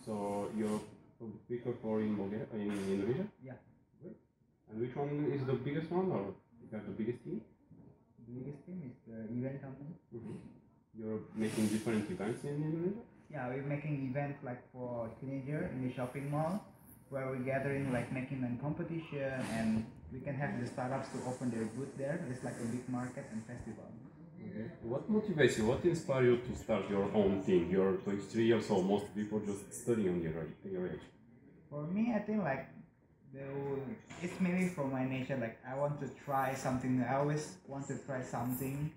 So 0.05 0.51
you're 0.55 0.79
public 1.19 1.39
speaker 1.47 1.73
for 1.81 2.01
in 2.01 2.15
Bulgaria, 2.15 2.45
in 2.53 2.69
Indonesia? 2.69 3.25
Yeah. 3.41 3.57
Great. 4.01 4.17
And 4.69 4.81
which 4.81 4.95
one 4.95 5.31
is 5.31 5.41
the 5.47 5.53
biggest 5.53 5.89
one, 5.89 6.11
or 6.11 6.35
you 6.61 6.69
have 6.71 6.85
the 6.85 6.93
biggest 6.93 7.23
team? 7.23 7.41
The 8.27 8.33
biggest 8.37 8.59
team 8.65 8.83
is 8.85 8.95
the 9.07 9.25
event 9.31 9.61
company. 9.61 9.95
Mm-hmm. 10.13 10.37
You're 10.95 11.21
making 11.35 11.67
different 11.67 12.09
events 12.11 12.43
in 12.43 12.55
Indonesia? 12.61 13.03
Yeah, 13.31 13.49
we're 13.49 13.65
making 13.65 14.05
events 14.11 14.39
like 14.43 14.61
for 14.71 15.09
teenager 15.19 15.71
in 15.73 15.87
the 15.87 15.91
shopping 15.95 16.29
mall 16.29 16.61
where 17.09 17.27
we're 17.27 17.45
gathering 17.53 17.93
like 17.93 18.11
making 18.11 18.43
a 18.43 18.61
competition 18.61 19.33
and 19.53 19.85
we 20.11 20.19
can 20.19 20.35
have 20.35 20.59
the 20.59 20.67
startups 20.67 21.09
to 21.09 21.17
open 21.27 21.51
their 21.51 21.65
booth 21.65 21.95
there. 21.97 22.25
It's 22.29 22.43
like 22.43 22.55
a 22.61 22.65
big 22.65 22.87
market 22.89 23.25
and 23.31 23.45
festival. 23.45 23.89
Okay. 24.41 24.69
What 24.83 25.11
motivates 25.11 25.57
you? 25.57 25.65
What 25.65 25.83
inspired 25.83 26.25
you 26.25 26.37
to 26.37 26.55
start 26.55 26.89
your 26.89 27.09
own 27.13 27.41
thing? 27.41 27.69
You're 27.69 27.93
23 27.93 28.45
years 28.45 28.69
old. 28.69 28.85
Most 28.85 29.13
people 29.15 29.39
just 29.39 29.73
study 29.73 30.07
on 30.07 30.21
your, 30.21 30.47
your 30.71 30.87
age. 30.87 31.05
For 31.69 31.83
me, 31.87 32.13
I 32.15 32.19
think 32.19 32.43
like 32.43 32.67
it's 34.21 34.39
maybe 34.39 34.69
from 34.69 34.91
my 34.91 35.05
nature. 35.05 35.37
Like 35.37 35.57
I 35.67 35.75
want 35.75 35.99
to 36.01 36.09
try 36.23 36.53
something. 36.53 37.03
I 37.07 37.15
always 37.17 37.57
want 37.67 37.87
to 37.87 37.97
try 37.97 38.21
something, 38.21 38.91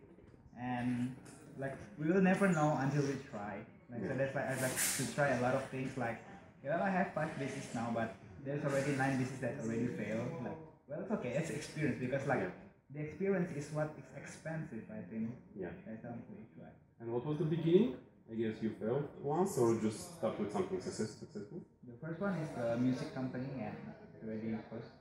and 0.60 1.14
like 1.58 1.76
we 1.98 2.10
will 2.10 2.20
never 2.20 2.48
know 2.48 2.78
until 2.80 3.02
we 3.02 3.16
try. 3.30 3.58
Like 3.90 4.02
so 4.02 4.14
that's 4.16 4.34
why 4.34 4.42
I 4.42 4.54
like 4.60 4.76
to 4.98 5.14
try 5.14 5.28
a 5.28 5.40
lot 5.40 5.54
of 5.54 5.64
things. 5.70 5.96
Like 5.96 6.20
well, 6.64 6.82
I 6.82 6.90
have 6.90 7.12
five 7.14 7.38
business 7.38 7.68
now, 7.74 7.90
but 7.94 8.16
there's 8.44 8.64
already 8.64 8.92
nine 8.92 9.18
business 9.18 9.40
that 9.40 9.54
already 9.62 9.86
failed. 9.86 10.28
Like 10.42 10.58
well, 10.88 11.00
it's 11.02 11.10
okay. 11.12 11.32
It's 11.36 11.50
experience 11.50 11.98
because 12.00 12.26
like 12.26 12.50
the 12.94 13.00
experience 13.00 13.50
is 13.56 13.70
what 13.72 13.94
is 13.98 14.08
expensive. 14.16 14.84
I 14.90 15.02
think. 15.10 15.30
Yeah. 15.54 15.68
That's 15.86 16.02
something 16.02 16.34
we 16.34 16.46
try. 16.56 16.70
And 17.00 17.12
what 17.12 17.24
was 17.26 17.38
the 17.38 17.44
beginning? 17.44 17.96
I 18.30 18.34
guess 18.34 18.60
you 18.60 18.70
failed 18.80 19.08
once, 19.22 19.56
or 19.56 19.74
just 19.80 20.18
start 20.18 20.38
with 20.38 20.52
something 20.52 20.80
success, 20.80 21.16
successful? 21.16 21.62
The 21.88 21.96
first 22.06 22.20
one 22.20 22.34
is 22.36 22.48
the 22.52 22.76
music 22.76 23.14
company 23.14 23.48
and 23.56 23.76
already 24.20 24.52
first. 24.68 24.92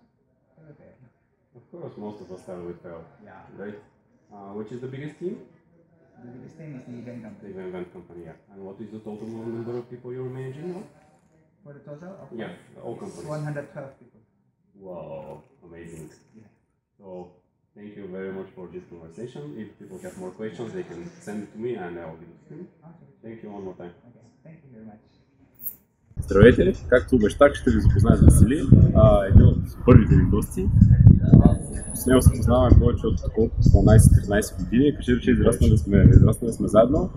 Okay. 0.72 0.96
Of 1.56 1.64
course, 1.72 1.98
most 1.98 2.22
of 2.22 2.32
us 2.32 2.42
start 2.44 2.64
with 2.64 2.82
fail. 2.82 3.04
Yeah. 3.24 3.44
Right? 3.58 3.76
Uh, 4.32 4.56
which 4.56 4.72
is 4.72 4.80
the 4.80 4.88
biggest 4.88 5.20
team? 5.20 5.42
The 6.24 6.32
biggest 6.32 6.56
thing 6.56 6.76
is 6.76 6.84
the 6.88 6.98
event 7.00 7.24
company. 7.24 7.54
The 7.54 7.68
event 7.68 7.94
company, 7.94 8.22
yeah. 8.26 8.54
And 8.54 8.64
what 8.64 8.80
is 8.80 8.92
the 8.92 9.00
total 9.00 9.28
number 9.28 9.78
of 9.78 9.90
people 9.90 10.14
you're 10.14 10.30
managing 10.30 10.74
now? 10.74 10.84
For 11.67 11.73
the 11.73 11.83
total 11.91 12.13
of 12.23 12.27
Yeah, 12.43 12.53
all 12.85 12.97
companies. 12.97 13.27
112 13.27 13.99
people. 14.01 14.21
Wow, 14.75 15.43
amazing. 15.69 16.11
Yeah. 16.35 16.51
So, 16.99 17.07
thank 17.77 17.97
you 17.99 18.07
very 18.17 18.33
much 18.39 18.49
for 18.57 18.65
this 18.75 18.85
conversation. 18.93 19.43
If 19.63 19.69
people 19.79 19.99
have 20.07 20.17
more 20.19 20.33
questions, 20.41 20.69
they 20.73 20.83
can 20.91 21.01
send 21.27 21.39
it 21.45 21.51
to 21.55 21.59
me 21.65 21.71
and 21.77 21.93
I'll 22.01 22.19
give 22.23 22.31
it 22.37 22.41
to 22.49 22.55
them. 22.55 22.69
Okay. 22.91 23.09
Thank 23.25 23.37
you 23.43 23.49
one 23.57 23.65
more 23.69 23.77
time. 23.83 23.95
Okay. 24.09 24.27
Thank 24.47 24.59
you 24.65 24.71
very 24.75 24.87
much. 24.93 25.03
Здравейте! 26.19 26.73
Както 26.89 27.17
обещах, 27.17 27.55
ще 27.55 27.71
ви 27.71 27.81
запозная 27.81 28.17
с 28.17 28.23
Васили, 28.23 28.63
а, 28.95 29.25
един 29.27 29.47
от 29.47 29.85
първите 29.85 30.17
ми 30.17 30.25
гости. 30.31 30.69
С 31.94 32.06
него 32.06 32.22
се 32.22 32.32
познаваме 32.38 32.80
повече 32.80 33.08
от 33.08 33.22
колко 33.36 33.56
12-13 33.62 34.64
години. 34.64 34.96
Кажи 34.96 35.16
рече, 35.16 35.32
израснали 35.32 35.78
сме, 35.78 36.10
израснали 36.12 36.54
сме 36.54 36.68
заедно. 36.68 37.10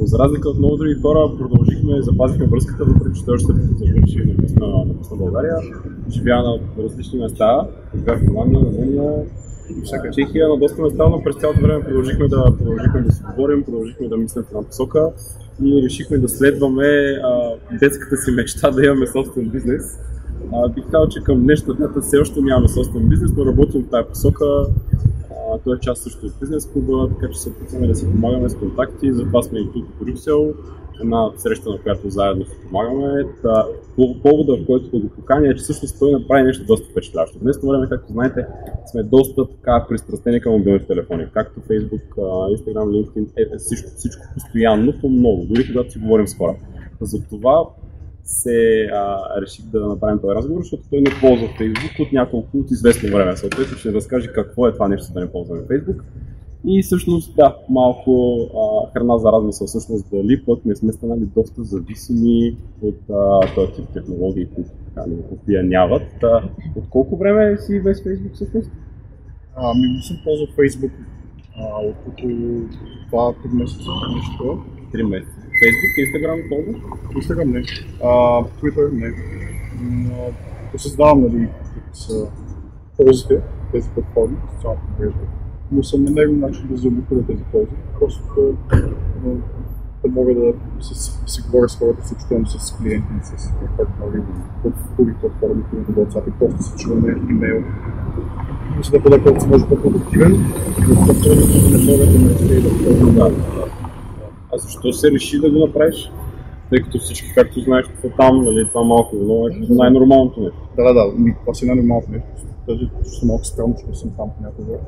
Но 0.00 0.06
за 0.06 0.18
разлика 0.18 0.48
от 0.48 0.58
много 0.58 0.76
други 0.76 0.94
хора, 1.02 1.30
продължихме, 1.38 2.02
запазихме 2.02 2.46
връзката, 2.46 2.84
въпреки 2.84 3.18
че 3.18 3.24
той 3.24 3.34
още 3.34 3.52
завърши 3.52 4.18
и 4.18 4.32
напусна, 4.32 4.66
напусна 4.86 5.16
България. 5.16 5.56
Живя 6.10 6.42
на 6.42 6.82
различни 6.84 7.18
места, 7.18 7.66
бях 7.94 8.22
в 8.22 8.26
Холандия, 8.26 8.60
Румъния, 8.60 9.24
и 9.70 9.82
всяка 9.84 10.10
Чехия, 10.10 10.48
на 10.48 10.56
доста 10.56 10.82
места, 10.82 11.08
но 11.08 11.22
през 11.22 11.36
цялото 11.36 11.60
време 11.60 11.84
продължихме 11.84 12.28
да, 12.28 12.56
продължихме 12.58 13.00
да 13.00 13.12
се 13.12 13.22
говорим, 13.22 13.64
продължихме 13.64 14.08
да 14.08 14.16
мислим 14.16 14.44
в 14.44 14.48
една 14.50 14.62
посока 14.62 15.10
и 15.64 15.82
решихме 15.84 16.18
да 16.18 16.28
следваме 16.28 16.86
а, 17.24 17.52
детската 17.80 18.16
си 18.16 18.30
мечта 18.30 18.70
да 18.70 18.86
имаме 18.86 19.06
собствен 19.06 19.48
бизнес. 19.48 19.98
А, 20.52 20.68
бих 20.68 20.84
казал, 20.84 21.08
че 21.08 21.20
към 21.20 21.42
днешна 21.42 21.74
дата 21.74 22.00
все 22.00 22.18
още 22.18 22.40
нямаме 22.40 22.68
собствен 22.68 23.08
бизнес, 23.08 23.32
но 23.36 23.46
работим 23.46 23.82
в 23.82 23.90
тази 23.90 24.08
посока. 24.08 24.44
А, 25.30 25.58
той 25.64 25.76
е 25.76 25.80
част 25.80 26.02
също 26.02 26.26
от 26.26 26.32
бизнес 26.40 26.66
клуба, 26.72 27.08
така 27.08 27.32
че 27.32 27.38
се 27.38 27.48
опитваме 27.48 27.86
да 27.86 27.94
си 27.94 28.06
помагаме 28.10 28.48
с 28.48 28.54
контакти, 28.54 29.12
затова 29.12 29.42
сме 29.42 29.58
и 29.58 29.72
тук 29.72 29.86
в 29.86 30.04
Брюксел, 30.04 30.54
една 31.00 31.30
среща, 31.36 31.70
на 31.70 31.78
която 31.78 32.10
заедно 32.10 32.44
си 32.44 32.56
помагаме. 32.66 33.24
Та, 33.42 33.66
по 33.96 34.14
повода, 34.22 34.56
в 34.56 34.66
който 34.66 35.00
го 35.00 35.08
поканя, 35.08 35.48
е, 35.48 35.54
че 35.54 35.62
всъщност 35.62 35.98
той 35.98 36.12
направи 36.12 36.42
нещо 36.42 36.64
доста 36.66 36.88
впечатляващо. 36.90 37.38
Днес 37.38 37.58
време, 37.62 37.88
както 37.88 38.12
знаете, 38.12 38.46
сме 38.86 39.02
доста 39.02 39.46
така 39.48 39.86
пристрастени 39.88 40.40
към 40.40 40.52
мобилните 40.52 40.86
телефони. 40.86 41.26
Както 41.32 41.60
Facebook, 41.60 42.14
Instagram, 42.56 42.84
LinkedIn, 42.84 43.26
е, 43.36 43.42
е 43.42 43.58
всичко, 43.58 43.90
всичко 43.96 44.22
постоянно, 44.34 44.92
по 45.00 45.08
много, 45.08 45.44
дори 45.44 45.66
когато 45.66 45.92
си 45.92 45.98
говорим 45.98 46.28
с 46.28 46.36
хора. 46.36 46.54
Затова 47.00 47.64
се 48.28 48.88
а, 48.92 49.18
реших 49.42 49.64
да 49.64 49.86
направим 49.86 50.18
този 50.18 50.34
разговор, 50.34 50.62
защото 50.62 50.82
той 50.90 51.00
не 51.00 51.10
ползва 51.20 51.46
Facebook 51.46 52.06
от 52.06 52.12
няколко 52.12 52.58
от 52.58 52.70
известно 52.70 53.16
време. 53.16 53.36
Съответно 53.36 53.76
ще 53.76 53.92
разкаже 53.92 54.32
какво 54.32 54.68
е 54.68 54.72
това 54.72 54.88
нещо 54.88 55.12
да 55.12 55.20
не 55.20 55.32
ползваме 55.32 55.62
Facebook. 55.62 56.02
И 56.66 56.82
всъщност, 56.82 57.36
да, 57.36 57.56
малко 57.68 58.36
а, 58.56 58.92
храна 58.92 59.18
за 59.18 59.32
размисъл, 59.32 59.66
всъщност 59.66 60.10
дали 60.10 60.44
пък 60.44 60.64
не 60.64 60.76
сме 60.76 60.92
станали 60.92 61.26
доста 61.34 61.64
зависими 61.64 62.56
от 62.82 63.00
а, 63.10 63.54
този 63.54 63.72
тип 63.72 63.84
технологии, 63.94 64.46
които 64.54 64.70
така 64.88 65.06
ни 65.06 65.16
опияняват. 65.32 66.02
Та, 66.20 66.42
от 66.76 66.84
колко 66.90 67.16
време 67.16 67.58
си 67.58 67.80
без 67.80 68.00
Facebook 68.00 68.34
всъщност? 68.34 68.70
Ами 69.56 69.94
не 69.96 70.02
съм 70.02 70.16
ползвал 70.24 70.46
Facebook 70.46 70.92
а, 71.56 71.86
от 71.86 71.96
около 72.08 72.32
2-3 73.12 73.52
месеца, 73.52 73.90
нещо 74.14 74.30
такова. 74.38 74.62
3 74.94 75.02
месеца. 75.02 75.47
Facebook, 75.60 75.92
Instagram, 76.04 76.48
ползваш? 76.48 76.76
Instagram 77.18 77.44
не, 77.44 77.62
а, 78.04 78.10
Twitter 78.58 78.92
не. 78.92 79.12
Но 79.80 80.30
осъзнавам, 80.74 81.22
нали, 81.22 81.48
са 81.92 82.28
ползите 82.96 83.40
тези 83.72 83.88
платформи, 83.90 84.36
социалната 84.54 84.82
мрежа. 84.98 85.16
Но 85.72 85.82
съм 85.82 86.04
намерил 86.04 86.32
начин 86.32 86.66
да 86.70 86.76
заобиколя 86.76 87.22
тези 87.26 87.42
ползи. 87.52 87.70
Просто 88.00 88.22
да, 88.70 88.82
да, 89.24 89.36
да 90.04 90.08
мога 90.10 90.34
да 90.34 90.52
си, 90.80 90.94
си 91.26 91.42
говоря 91.50 91.68
с 91.68 91.76
хората, 91.76 92.08
се 92.08 92.14
чувам 92.28 92.46
с 92.46 92.76
клиенти, 92.76 93.06
с 93.22 93.52
партньори 93.76 94.22
в 94.64 94.96
други 94.96 95.12
платформи, 95.20 95.62
които 95.70 95.92
на 95.92 96.06
WhatsApp 96.06 96.28
и 96.28 96.38
просто 96.38 96.62
се 96.62 96.76
чуваме 96.76 97.16
имейл. 97.30 97.64
За 98.84 98.90
да 98.90 98.98
бъда 98.98 99.22
колкото 99.22 99.44
се 99.44 99.48
може 99.48 99.66
по-продуктивен, 99.66 100.52
но 100.88 100.94
платформи, 100.94 101.42
които 101.42 101.78
не 101.78 101.92
могат 101.92 102.12
да 102.12 102.18
ме 102.18 102.28
да 103.14 103.30
да. 103.30 103.58
А 104.58 104.60
защо 104.60 104.92
се 104.92 105.10
реши 105.10 105.40
да 105.40 105.50
го 105.50 105.58
направиш? 105.66 106.12
Тъй 106.70 106.82
като 106.82 106.98
всички, 106.98 107.34
както 107.34 107.60
знаеш, 107.60 107.86
са 108.00 108.10
там, 108.16 108.44
нали, 108.44 108.68
това 108.68 108.84
малко 108.84 109.16
или 109.16 109.24
много 109.24 109.48
е 109.48 109.52
най-нормалното 109.70 110.40
нещо. 110.40 110.68
Да, 110.76 110.82
да, 110.84 110.94
да, 110.94 111.12
ми, 111.18 111.36
това 111.40 111.54
си 111.54 111.64
е 111.64 111.68
най-нормалното 111.68 112.10
нещо. 112.10 112.28
Даже 112.68 112.90
ще 113.02 113.10
съм 113.10 113.28
малко 113.28 113.44
странно, 113.44 113.74
че 113.80 113.86
не 113.86 113.94
съм 113.94 114.10
там 114.16 114.30
понякога. 114.36 114.78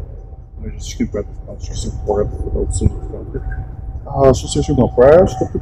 Между 0.63 0.79
всички 0.79 1.11
приятели 1.11 1.35
там, 1.47 1.57
всички 1.59 1.77
се 1.77 1.91
говорят 2.01 2.29
да 2.55 2.59
обсъждат 2.59 3.01
това. 3.03 3.41
А, 4.07 4.35
що 4.35 4.49
се 4.49 4.59
реших 4.59 4.77
да 4.77 4.83
направя, 4.83 5.27
защото 5.29 5.59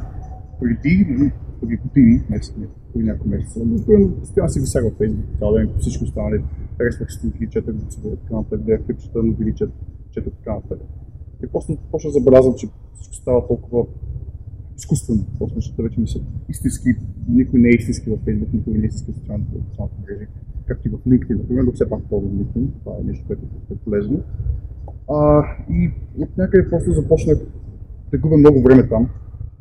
преди, 0.61 1.07
нали, 1.09 1.33
преди 1.61 1.77
години, 1.77 2.23
месеци, 2.31 2.53
преди 2.93 3.05
няколко 3.07 3.29
месеца, 3.29 3.61
но 3.65 4.11
постоянно 4.21 4.51
си 4.51 4.61
висях 4.61 4.85
във 4.85 4.93
Facebook, 4.93 5.39
цял 5.39 5.53
ден, 5.53 5.71
всички 5.81 6.05
останали, 6.05 6.45
харесвах 6.79 7.13
стихи, 7.13 7.49
четах 7.51 7.75
го 7.75 8.17
така 8.23 8.35
нататък, 8.35 8.65
гледах 8.65 8.87
клипчета, 8.87 9.23
новини, 9.23 9.55
чет, 9.55 9.71
четах 10.11 10.33
така 10.33 10.55
нататък. 10.55 10.89
И 11.45 11.47
просто 11.47 11.79
почна 11.91 12.11
забелязвам, 12.11 12.55
че 12.55 12.69
всичко 12.95 13.15
става 13.15 13.47
толкова 13.47 13.87
изкуствено. 14.77 15.25
Просто 15.39 15.57
нещата 15.57 15.83
вече 15.83 16.01
не 16.01 16.07
са 16.07 16.21
истински, 16.49 16.89
никой 17.29 17.61
не 17.61 17.69
е 17.69 17.73
истински 17.73 18.11
във 18.11 18.21
Facebook, 18.21 18.53
никой 18.53 18.73
не 18.73 18.85
е 18.85 18.87
истински 18.87 19.13
в 19.13 19.17
социалните 19.17 19.53
мрежи. 20.03 20.27
Както 20.67 20.89
и 20.89 20.91
в 20.91 20.99
LinkedIn, 20.99 21.39
например, 21.39 21.63
но 21.63 21.73
все 21.73 21.89
пак 21.89 22.03
ползвам 22.11 22.33
LinkedIn, 22.33 22.67
това 22.81 22.93
е 23.01 23.05
нещо, 23.05 23.25
което 23.27 23.43
е 23.73 23.77
полезно. 23.77 24.21
А, 25.11 25.45
и 25.71 25.91
от 26.19 26.37
някъде 26.37 26.71
просто 26.71 26.93
започнах 26.93 27.39
да 28.11 28.19
губя 28.19 28.37
много 28.37 28.63
време 28.63 28.89
там. 28.89 29.09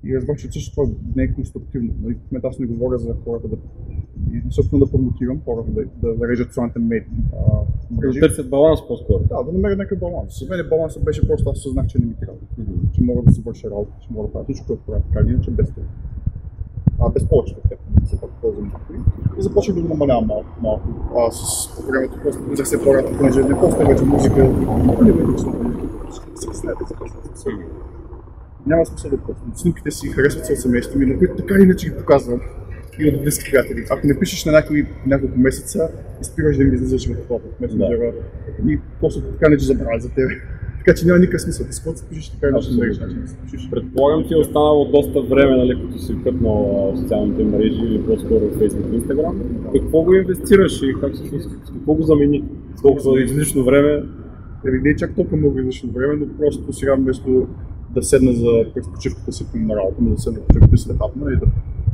И 0.03 0.15
разбрах, 0.15 0.37
че 0.37 0.51
също 0.51 0.75
това 0.75 0.89
не 1.15 1.23
е 1.23 1.33
конструктивно. 1.33 1.93
Нали, 2.01 2.17
в 2.31 2.45
аз 2.45 2.59
не 2.59 2.65
говоря 2.65 2.97
за 2.97 3.15
хората 3.25 3.47
да, 3.47 3.57
и 4.31 4.51
собствено 4.51 4.85
да 4.85 4.91
промотирам 4.91 5.41
хората 5.45 5.71
да, 5.71 5.81
да 6.03 6.15
зарежат 6.15 6.47
социалните 6.47 6.79
медии. 6.79 7.17
Да 7.91 8.19
търсят 8.19 8.49
баланс 8.49 8.87
по-скоро. 8.87 9.23
Да, 9.23 9.43
да 9.43 9.51
намеря 9.51 9.75
някакъв 9.75 9.99
баланс. 9.99 10.39
За 10.39 10.45
мен 10.49 10.69
балансът 10.69 11.03
беше 11.03 11.27
просто 11.27 11.49
аз 11.49 11.59
съзнах, 11.59 11.87
че 11.87 11.99
не 11.99 12.05
ми 12.05 12.15
трябва. 12.19 12.39
Че 12.93 13.01
мога 13.03 13.21
да 13.23 13.31
си 13.31 13.41
върша 13.41 13.69
работа, 13.69 13.91
че 14.01 14.07
мога 14.11 14.27
да 14.27 14.33
правя 14.33 14.43
всичко, 14.43 14.67
което 14.67 14.83
правя 14.83 15.01
така 15.01 15.25
или 15.25 15.33
иначе 15.33 15.51
без 15.51 15.69
това. 15.69 15.83
А 16.99 17.09
без 17.09 17.27
повече 17.27 17.55
от 17.55 17.69
теб, 17.69 17.79
все 18.05 18.21
пак 18.21 18.29
ползвам. 18.41 18.71
И 19.39 19.41
започнах 19.41 19.75
да 19.75 19.81
го 19.81 19.87
намалявам 19.87 20.27
малко, 20.27 20.47
малко. 20.61 20.87
А 21.17 21.31
с 21.31 21.69
времето 21.87 22.19
просто 22.23 22.43
влизах 22.43 22.67
се 22.67 22.83
по-рано, 22.83 23.17
понеже 23.17 23.43
не 23.43 23.59
просто 23.59 23.87
вече 23.87 24.03
музика, 24.03 24.43
не 25.01 25.13
лично. 25.13 25.53
Се 26.35 26.47
започнах 26.87 27.11
се 27.35 27.49
Няма 28.65 28.85
смисъл 28.85 29.11
да 29.11 29.17
просто. 29.17 29.41
Снимките 29.55 29.91
си 29.91 30.07
харесват 30.07 30.45
се 30.45 30.53
от 30.53 30.59
семейството 30.59 30.99
ми, 30.99 31.05
на 31.05 31.17
които 31.17 31.35
така 31.35 31.53
иначе 31.63 31.89
ги 31.89 31.97
показвам 31.97 32.41
и 32.99 33.09
от 33.09 33.23
близки 33.23 33.51
приятели. 33.51 33.85
Ако 33.89 34.07
не 34.07 34.19
пишеш 34.19 34.45
на 34.45 34.51
някой 34.51 34.85
няколко 35.05 35.39
месеца, 35.39 35.89
и 36.21 36.23
спираш 36.23 36.57
да 36.57 36.63
ми 36.63 36.75
излизаш 36.75 37.07
в 37.07 37.21
това 37.27 37.39
в 37.39 37.61
месенджера 37.61 38.13
и 38.67 38.79
просто 38.99 39.21
така 39.21 39.49
не 39.49 39.57
че 39.57 39.65
забравят 39.65 40.01
за 40.01 40.09
теб. 40.09 40.29
Така 40.77 40.99
че 40.99 41.05
няма 41.05 41.19
никакъв 41.19 41.41
смисъл. 41.41 41.65
Ти 41.67 41.73
с 41.73 41.79
каквото 41.79 41.99
се 41.99 42.05
пишеш, 42.05 42.29
така 42.29 42.51
начин 42.51 42.75
да 42.75 42.81
пишеш. 43.51 43.69
Предполагам 43.69 44.27
ти 44.27 44.33
е 44.33 44.37
останало 44.37 44.91
доста 44.91 45.21
време, 45.21 45.57
нали, 45.57 45.81
като 45.81 45.99
си 45.99 46.15
къпнал 46.23 46.93
социалните 46.97 47.43
мрежи 47.43 47.81
или 47.81 48.05
по-скоро 48.05 48.39
Facebook 48.39 48.93
и 48.93 49.01
Instagram. 49.01 49.35
Какво 49.73 50.01
го 50.01 50.13
инвестираш 50.13 50.81
и 50.81 50.95
как 51.01 51.13
всъщност, 51.13 51.49
какво 51.73 51.93
го 51.93 52.03
замени? 52.03 52.43
Толкова 52.81 53.21
излишно 53.21 53.63
време? 53.63 54.03
Еми, 54.67 54.79
не 54.83 54.89
е 54.89 54.95
чак 54.95 55.15
толкова 55.15 55.37
много 55.37 55.59
излишно 55.59 55.91
време, 55.91 56.15
но 56.15 56.37
просто 56.37 56.73
сега 56.73 56.95
вместо 56.95 57.47
да 57.95 58.03
седна 58.03 58.33
за 58.33 58.65
през 58.73 58.87
почивката 58.93 59.31
си 59.31 59.45
на 59.55 59.75
работа, 59.75 59.97
но 60.01 60.09
да 60.09 60.17
седна 60.17 60.39
почивката 60.39 60.77
си 60.77 60.87
да 60.87 60.93
хапна 60.93 61.33
и 61.33 61.35
да 61.35 61.45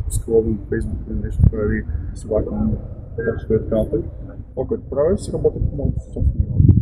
скролвам 0.10 0.60
Facebook 0.72 1.12
или 1.12 1.19
нещо, 1.24 1.41
прави 1.51 1.83
си 2.15 2.27
лайкам 2.27 2.77
текстове 3.15 3.55
и 3.55 3.60
така 3.60 3.75
нататък. 3.75 4.05
Това, 4.53 4.67
което 4.67 4.89
правя, 4.89 5.17
си 5.17 5.31
работя 5.33 5.60
по 5.69 5.75
моята 5.75 6.01
собствена 6.01 6.45
работа. 6.48 6.74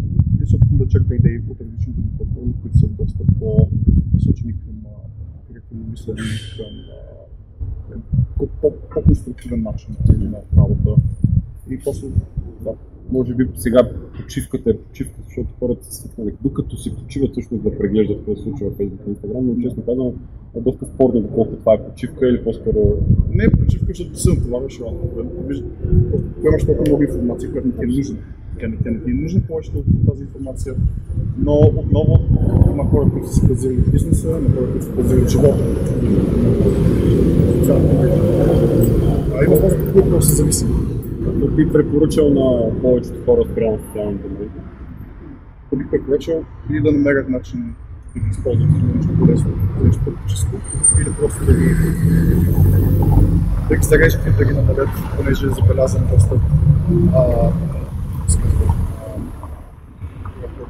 И 0.44 0.46
се 0.46 0.56
опитвам 0.56 0.78
да 0.78 0.88
черпя 0.88 1.16
идеи 1.16 1.44
от 1.50 1.62
различните 1.62 2.02
ми 2.02 2.18
платформи, 2.18 2.54
които 2.62 2.78
са 2.78 2.88
доста 2.88 3.24
по-насочени 3.40 4.54
към 4.54 4.76
а, 4.86 5.52
креативно 5.52 5.84
мислене, 5.92 6.22
към 7.90 8.02
по-конструктивен 8.62 9.62
начин 9.62 9.96
на 10.08 10.38
работа. 10.58 10.96
И 11.70 11.80
после, 11.80 12.08
да, 12.64 12.74
Може 13.12 13.34
би 13.34 13.48
сега 13.56 13.90
почивката 14.18 14.70
е 14.70 14.78
почивка, 14.78 15.22
защото 15.28 15.48
хората 15.60 15.86
са 15.86 15.92
свикнали, 15.92 16.34
докато 16.44 16.78
си 16.78 16.96
почиват 16.96 17.32
всъщност 17.32 17.64
да 17.64 17.78
преглеждат 17.78 18.18
какво 18.18 18.36
се 18.36 18.42
случва 18.42 18.70
в 18.70 18.74
Facebook 18.74 19.08
и 19.08 19.16
Instagram, 19.16 19.40
но 19.40 19.62
честно 19.62 19.84
казвам 19.86 20.14
е 20.56 20.60
доста 20.60 20.86
спорно 20.86 21.22
доколко 21.22 21.56
това 21.56 21.74
е 21.74 21.84
почивка 21.90 22.28
или 22.28 22.44
по-скоро 22.44 22.98
Не 23.30 23.44
е 23.44 23.52
почивка, 23.52 23.86
защото 23.88 24.20
се 24.20 24.30
натоварваш 24.30 24.80
поемаш 26.42 26.66
толкова 26.66 26.86
много 26.88 27.04
информация, 27.04 27.52
която 27.52 27.68
не 27.68 27.74
ти 27.74 27.84
е 27.84 27.88
нужна. 27.88 28.18
Тя 28.60 28.68
не, 28.68 28.92
не 28.92 29.00
ти 29.00 29.12
е 29.12 29.14
нужна 29.14 29.42
повечето 29.48 29.80
от 29.80 29.86
тази 30.08 30.24
информация, 30.24 30.76
но 31.38 31.54
отново 31.54 32.20
има 32.74 32.86
хора, 32.86 33.10
които 33.12 33.28
са 33.28 33.34
се 33.34 33.48
базирали 33.48 33.82
бизнеса, 33.92 34.28
има 34.28 34.56
хора, 34.56 34.72
които 34.72 34.86
са 34.86 34.92
базирали 34.92 35.26
в 35.26 35.30
живота. 35.30 35.64
А 39.36 39.46
има 39.46 39.56
хора, 39.56 39.94
които 39.94 40.22
са 40.22 40.36
зависими. 40.36 40.91
Би 41.66 41.74
препоръчал 41.74 42.30
на 42.30 42.80
повечето 42.82 43.26
хора 43.26 43.42
спрямо 43.52 43.80
социалните 43.88 44.28
мрежи. 44.28 44.52
Да 45.72 45.78
бих 45.78 45.90
препоръчал 45.90 46.44
или 46.70 46.82
да 46.82 46.92
намерят 46.92 47.30
начин 47.30 47.76
да 48.16 48.20
ги 48.20 48.30
използват 48.30 48.70
за 48.72 48.96
нещо 48.96 49.18
полезно, 49.20 49.52
нещо 49.84 50.02
практическо, 50.06 50.56
или 51.02 51.14
просто 51.20 51.46
да 51.46 51.54
ги 51.54 51.76
да 53.70 53.76
ги 53.78 53.84
зарежат 53.84 54.22
и 54.28 54.38
да 54.38 54.46
ги 54.46 54.54
намалят, 54.54 54.90
понеже 55.18 55.46
е 55.46 55.50
забелязан 55.50 56.08
доста 56.14 56.36
а, 57.16 57.52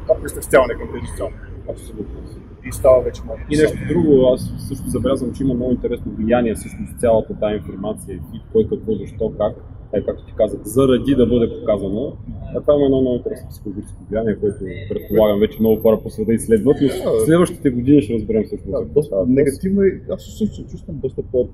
а, 0.09 0.21
пристрастяване 0.21 0.73
към 0.73 0.87
тези 0.93 1.07
социални. 1.07 1.35
Абсолютно. 1.69 2.21
И 2.65 2.71
става 2.71 3.01
вече 3.01 3.21
малко. 3.25 3.41
И 3.49 3.57
нещо 3.57 3.77
друго, 3.87 4.33
аз 4.33 4.49
също 4.67 4.89
забелязвам, 4.89 5.33
че 5.33 5.43
има 5.43 5.53
много 5.53 5.71
интересно 5.71 6.11
влияние 6.11 6.55
всъщност 6.55 6.99
цялата 6.99 7.39
тази 7.39 7.55
информация, 7.55 8.19
и 8.33 8.41
кой 8.51 8.67
какво, 8.69 8.95
защо, 8.95 9.33
как, 9.37 9.55
е, 9.93 10.01
както 10.01 10.25
ти 10.25 10.33
казах, 10.37 10.59
заради 10.63 11.15
да 11.15 11.25
бъде 11.25 11.59
показано. 11.59 12.13
А 12.55 12.61
това 12.61 12.73
има 12.75 12.85
едно 12.85 13.01
много 13.01 13.15
интересно 13.17 13.49
психологическо 13.49 13.99
влияние, 14.09 14.35
което 14.35 14.57
предполагам 14.89 15.39
вече 15.39 15.57
много 15.59 15.81
хора 15.81 15.99
по 16.03 16.09
света 16.09 16.33
изследват, 16.33 16.77
но 16.81 16.89
следващите 17.25 17.69
години 17.69 18.01
ще 18.01 18.13
разберем 18.13 18.43
всъщност. 18.43 18.71
Да, 18.71 18.85
доста 18.93 19.15
въпрос. 19.15 19.35
негативно 19.35 19.83
и 19.83 20.01
аз 20.09 20.23
също 20.23 20.55
се 20.55 20.67
чувствам 20.67 20.97
доста 20.99 21.21
по 21.31 21.47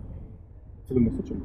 целенасочен. 0.88 1.38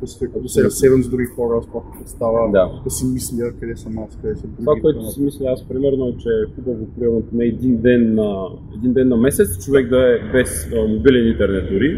Да 0.00 0.06
се, 0.06 0.28
да 0.42 0.48
се 0.48 0.64
разсевам 0.64 1.02
с 1.02 1.08
други 1.08 1.24
хора, 1.24 1.62
с 1.62 1.66
това 1.66 1.82
става, 2.06 2.50
Да. 2.52 2.80
да 2.84 2.90
си 2.90 3.06
мисля 3.06 3.52
къде 3.60 3.76
съм 3.76 3.98
аз, 3.98 4.16
къде 4.22 4.36
са 4.36 4.42
други. 4.46 4.56
Това, 4.58 4.74
което 4.80 5.10
си 5.10 5.22
мисля 5.22 5.46
аз, 5.50 5.68
примерно, 5.68 6.08
е, 6.08 6.16
че 6.18 6.28
е 6.28 6.54
хубаво, 6.54 6.86
примерно, 6.98 7.22
поне 7.30 7.44
един 7.44 7.76
ден, 7.76 8.14
на, 8.14 8.46
един 8.78 8.92
ден 8.92 9.08
на 9.08 9.16
месец, 9.16 9.64
човек 9.64 9.88
да 9.88 10.14
е 10.14 10.32
без 10.32 10.72
а, 10.72 10.88
мобилен 10.88 11.26
интернет 11.28 11.64
дори. 11.72 11.90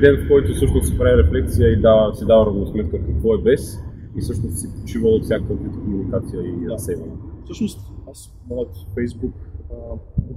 Ден, 0.00 0.16
в 0.16 0.28
който 0.28 0.52
всъщност 0.54 0.86
си 0.88 0.98
прави 0.98 1.22
рефлексия 1.22 1.72
и 1.72 1.76
дава, 1.80 2.14
си 2.14 2.24
дава 2.26 2.46
равносметка 2.46 2.98
какво 3.06 3.34
е 3.34 3.38
без 3.42 3.78
и 4.16 4.20
всъщност 4.20 4.58
си 4.58 4.68
почива 4.80 5.08
от 5.08 5.24
всякаква 5.24 5.54
вид 5.54 5.72
комуникация 5.72 6.42
и 6.42 6.64
Да. 6.64 6.70
разсейване. 6.70 7.12
Всъщност, 7.44 7.92
аз 8.10 8.34
моят 8.50 8.74
Facebook 8.96 9.32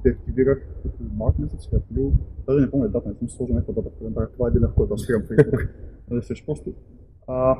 деактивирах 0.03 0.67
март 1.15 1.39
месец, 1.39 1.65
или 1.71 1.75
април. 1.77 2.11
Даже 2.47 2.61
не 2.61 2.71
помня 2.71 2.89
дата, 2.89 3.09
не 3.09 3.15
съм 3.15 3.29
сложил 3.29 3.55
някаква 3.55 3.73
дата 3.73 3.95
в 3.95 3.99
календара. 3.99 4.29
Това 4.33 4.47
е 4.47 4.51
деня, 4.51 4.67
в 4.67 4.73
който 4.73 4.93
аз 4.93 5.01
спирам 5.01 5.21
Facebook. 5.21 5.69
да 6.11 6.21
се 6.23 6.33
просто. 6.45 6.73
А, 7.27 7.57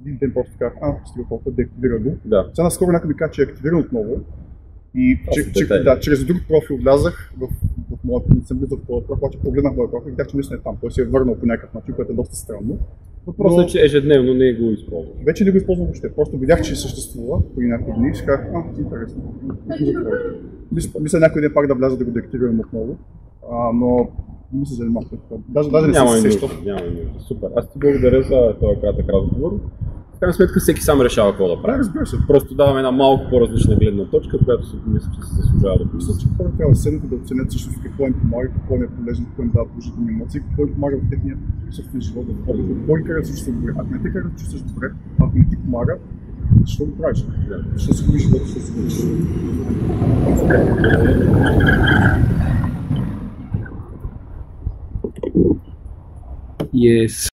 един 0.00 0.18
ден 0.18 0.32
просто 0.34 0.52
казах, 0.58 0.78
а, 0.82 1.06
стига 1.06 1.26
колко, 1.28 1.50
деактивира 1.50 1.98
го. 1.98 2.16
Да. 2.24 2.50
Сега 2.54 2.64
наскоро 2.64 2.92
някой 2.92 3.08
ми 3.08 3.16
каза, 3.16 3.32
че 3.32 3.42
е 3.42 3.44
активиран 3.44 3.80
отново. 3.80 4.20
И 4.94 5.18
че, 5.32 5.52
че, 5.52 5.66
да, 5.66 6.00
чрез 6.00 6.24
друг 6.24 6.38
профил 6.48 6.76
влязах 6.76 7.32
в, 7.40 7.46
в 7.96 8.04
моя 8.04 8.22
не 8.36 8.44
съм 8.44 8.58
влизал 8.58 8.78
в 8.78 8.86
този 8.86 9.06
профил, 9.06 9.26
обаче 9.26 9.38
погледнах 9.38 9.76
моя 9.76 9.90
профил 9.90 10.08
и 10.08 10.10
видях, 10.10 10.26
че 10.26 10.36
наистина 10.36 10.58
е 10.58 10.62
там. 10.62 10.76
Той 10.80 10.90
се 10.90 11.02
е 11.02 11.04
върнал 11.04 11.36
по 11.38 11.46
някакъв 11.46 11.74
начин, 11.74 11.94
което 11.94 12.12
е 12.12 12.14
доста 12.14 12.36
странно. 12.36 12.78
Въпросът 13.26 13.56
Но- 13.56 13.62
е, 13.62 13.66
че 13.66 13.84
ежедневно 13.84 14.34
не 14.34 14.52
го 14.52 14.70
използваш. 14.70 15.14
Вече 15.26 15.44
не 15.44 15.50
го 15.50 15.56
използвам 15.56 15.86
въобще. 15.86 16.14
Просто 16.14 16.38
видях, 16.38 16.62
че 16.62 16.76
съществува 16.76 17.54
преди 17.56 17.68
няколко 17.68 18.00
дни 18.00 18.10
и 18.10 18.14
си 18.14 18.24
казах, 18.26 18.46
а, 18.54 18.80
интересно. 18.80 19.34
Мисля, 20.72 21.00
мисля 21.00 21.18
някой 21.18 21.42
ден 21.42 21.50
пак 21.54 21.66
да 21.66 21.74
вляза 21.74 21.96
да 21.96 22.04
го 22.04 22.10
деактивирам 22.10 22.60
отново. 22.60 22.96
А, 23.52 23.72
но 23.72 24.08
не 24.52 24.60
ми 24.60 24.66
се 24.66 24.74
занимавам 24.74 25.08
с 25.08 25.10
това. 25.10 25.36
Даже, 25.48 25.70
даже 25.70 25.86
не 25.86 25.92
Няма 25.92 26.10
се 26.10 26.20
сещал. 26.20 26.48
Няма 26.64 26.80
нужда. 26.80 27.20
Супер. 27.20 27.48
Аз 27.56 27.72
ти 27.72 27.78
благодаря 27.78 28.22
за 28.22 28.54
този 28.60 28.80
кратък 28.80 29.08
разговор. 29.08 29.60
Крайна 30.22 30.34
сметка 30.34 30.60
всеки 30.60 30.82
сам 30.82 31.00
решава 31.00 31.30
какво 31.30 31.48
да 31.48 31.56
Да, 31.56 31.62
прави. 31.62 31.78
разбира 31.78 32.06
се. 32.06 32.16
Просто 32.28 32.54
даваме 32.54 32.78
една 32.78 32.90
малко 32.90 33.30
по-различна 33.30 33.76
гледна 33.76 34.04
точка, 34.04 34.38
която 34.44 34.66
си 34.66 34.76
мисля, 34.86 35.10
че 35.14 35.28
се 35.28 35.34
заслужава 35.34 35.78
да 35.78 35.84
Мисля, 35.94 36.14
че 36.20 36.26
хората 36.36 36.56
трябва 36.56 36.72
да 36.72 36.78
седнат 36.78 37.10
да 37.10 37.16
оценят 37.16 37.50
всъщност 37.50 37.82
какво 37.82 38.06
им 38.06 38.12
помага, 38.12 38.48
какво 38.48 38.74
им 38.74 38.82
е 38.82 38.86
полезно, 38.86 39.26
какво 39.26 39.42
им 39.42 39.50
дава 39.54 39.68
положителни 39.68 40.08
емоции, 40.10 40.40
какво 40.40 40.62
им 40.62 40.74
помага 40.74 40.96
в 40.96 41.10
техния 41.10 41.36
собствен 41.70 42.00
живот, 42.00 42.26
да 42.26 42.44
ходят, 42.44 42.66
какво 42.78 42.94
ги 42.94 43.04
кара 43.04 43.20
да 43.20 43.26
се 43.26 43.50
добре. 43.50 43.72
Ако 43.78 43.90
не 43.94 44.02
те 44.02 44.12
кара 44.12 44.24
да 44.24 44.30
се 44.30 44.44
чувстваш 44.44 44.62
добре, 44.62 44.86
ако 45.20 45.38
не 45.38 45.48
ти 45.50 45.56
помага, 45.56 45.94
защо 46.60 46.84
го 46.84 46.96
правиш? 46.98 47.24
Защо 47.72 47.94
си 47.94 48.04
губиш 48.06 48.22
живота, 48.22 48.44
защо 48.44 48.60
си 48.60 48.72
губиш 48.72 48.94
Yes. 56.74 57.30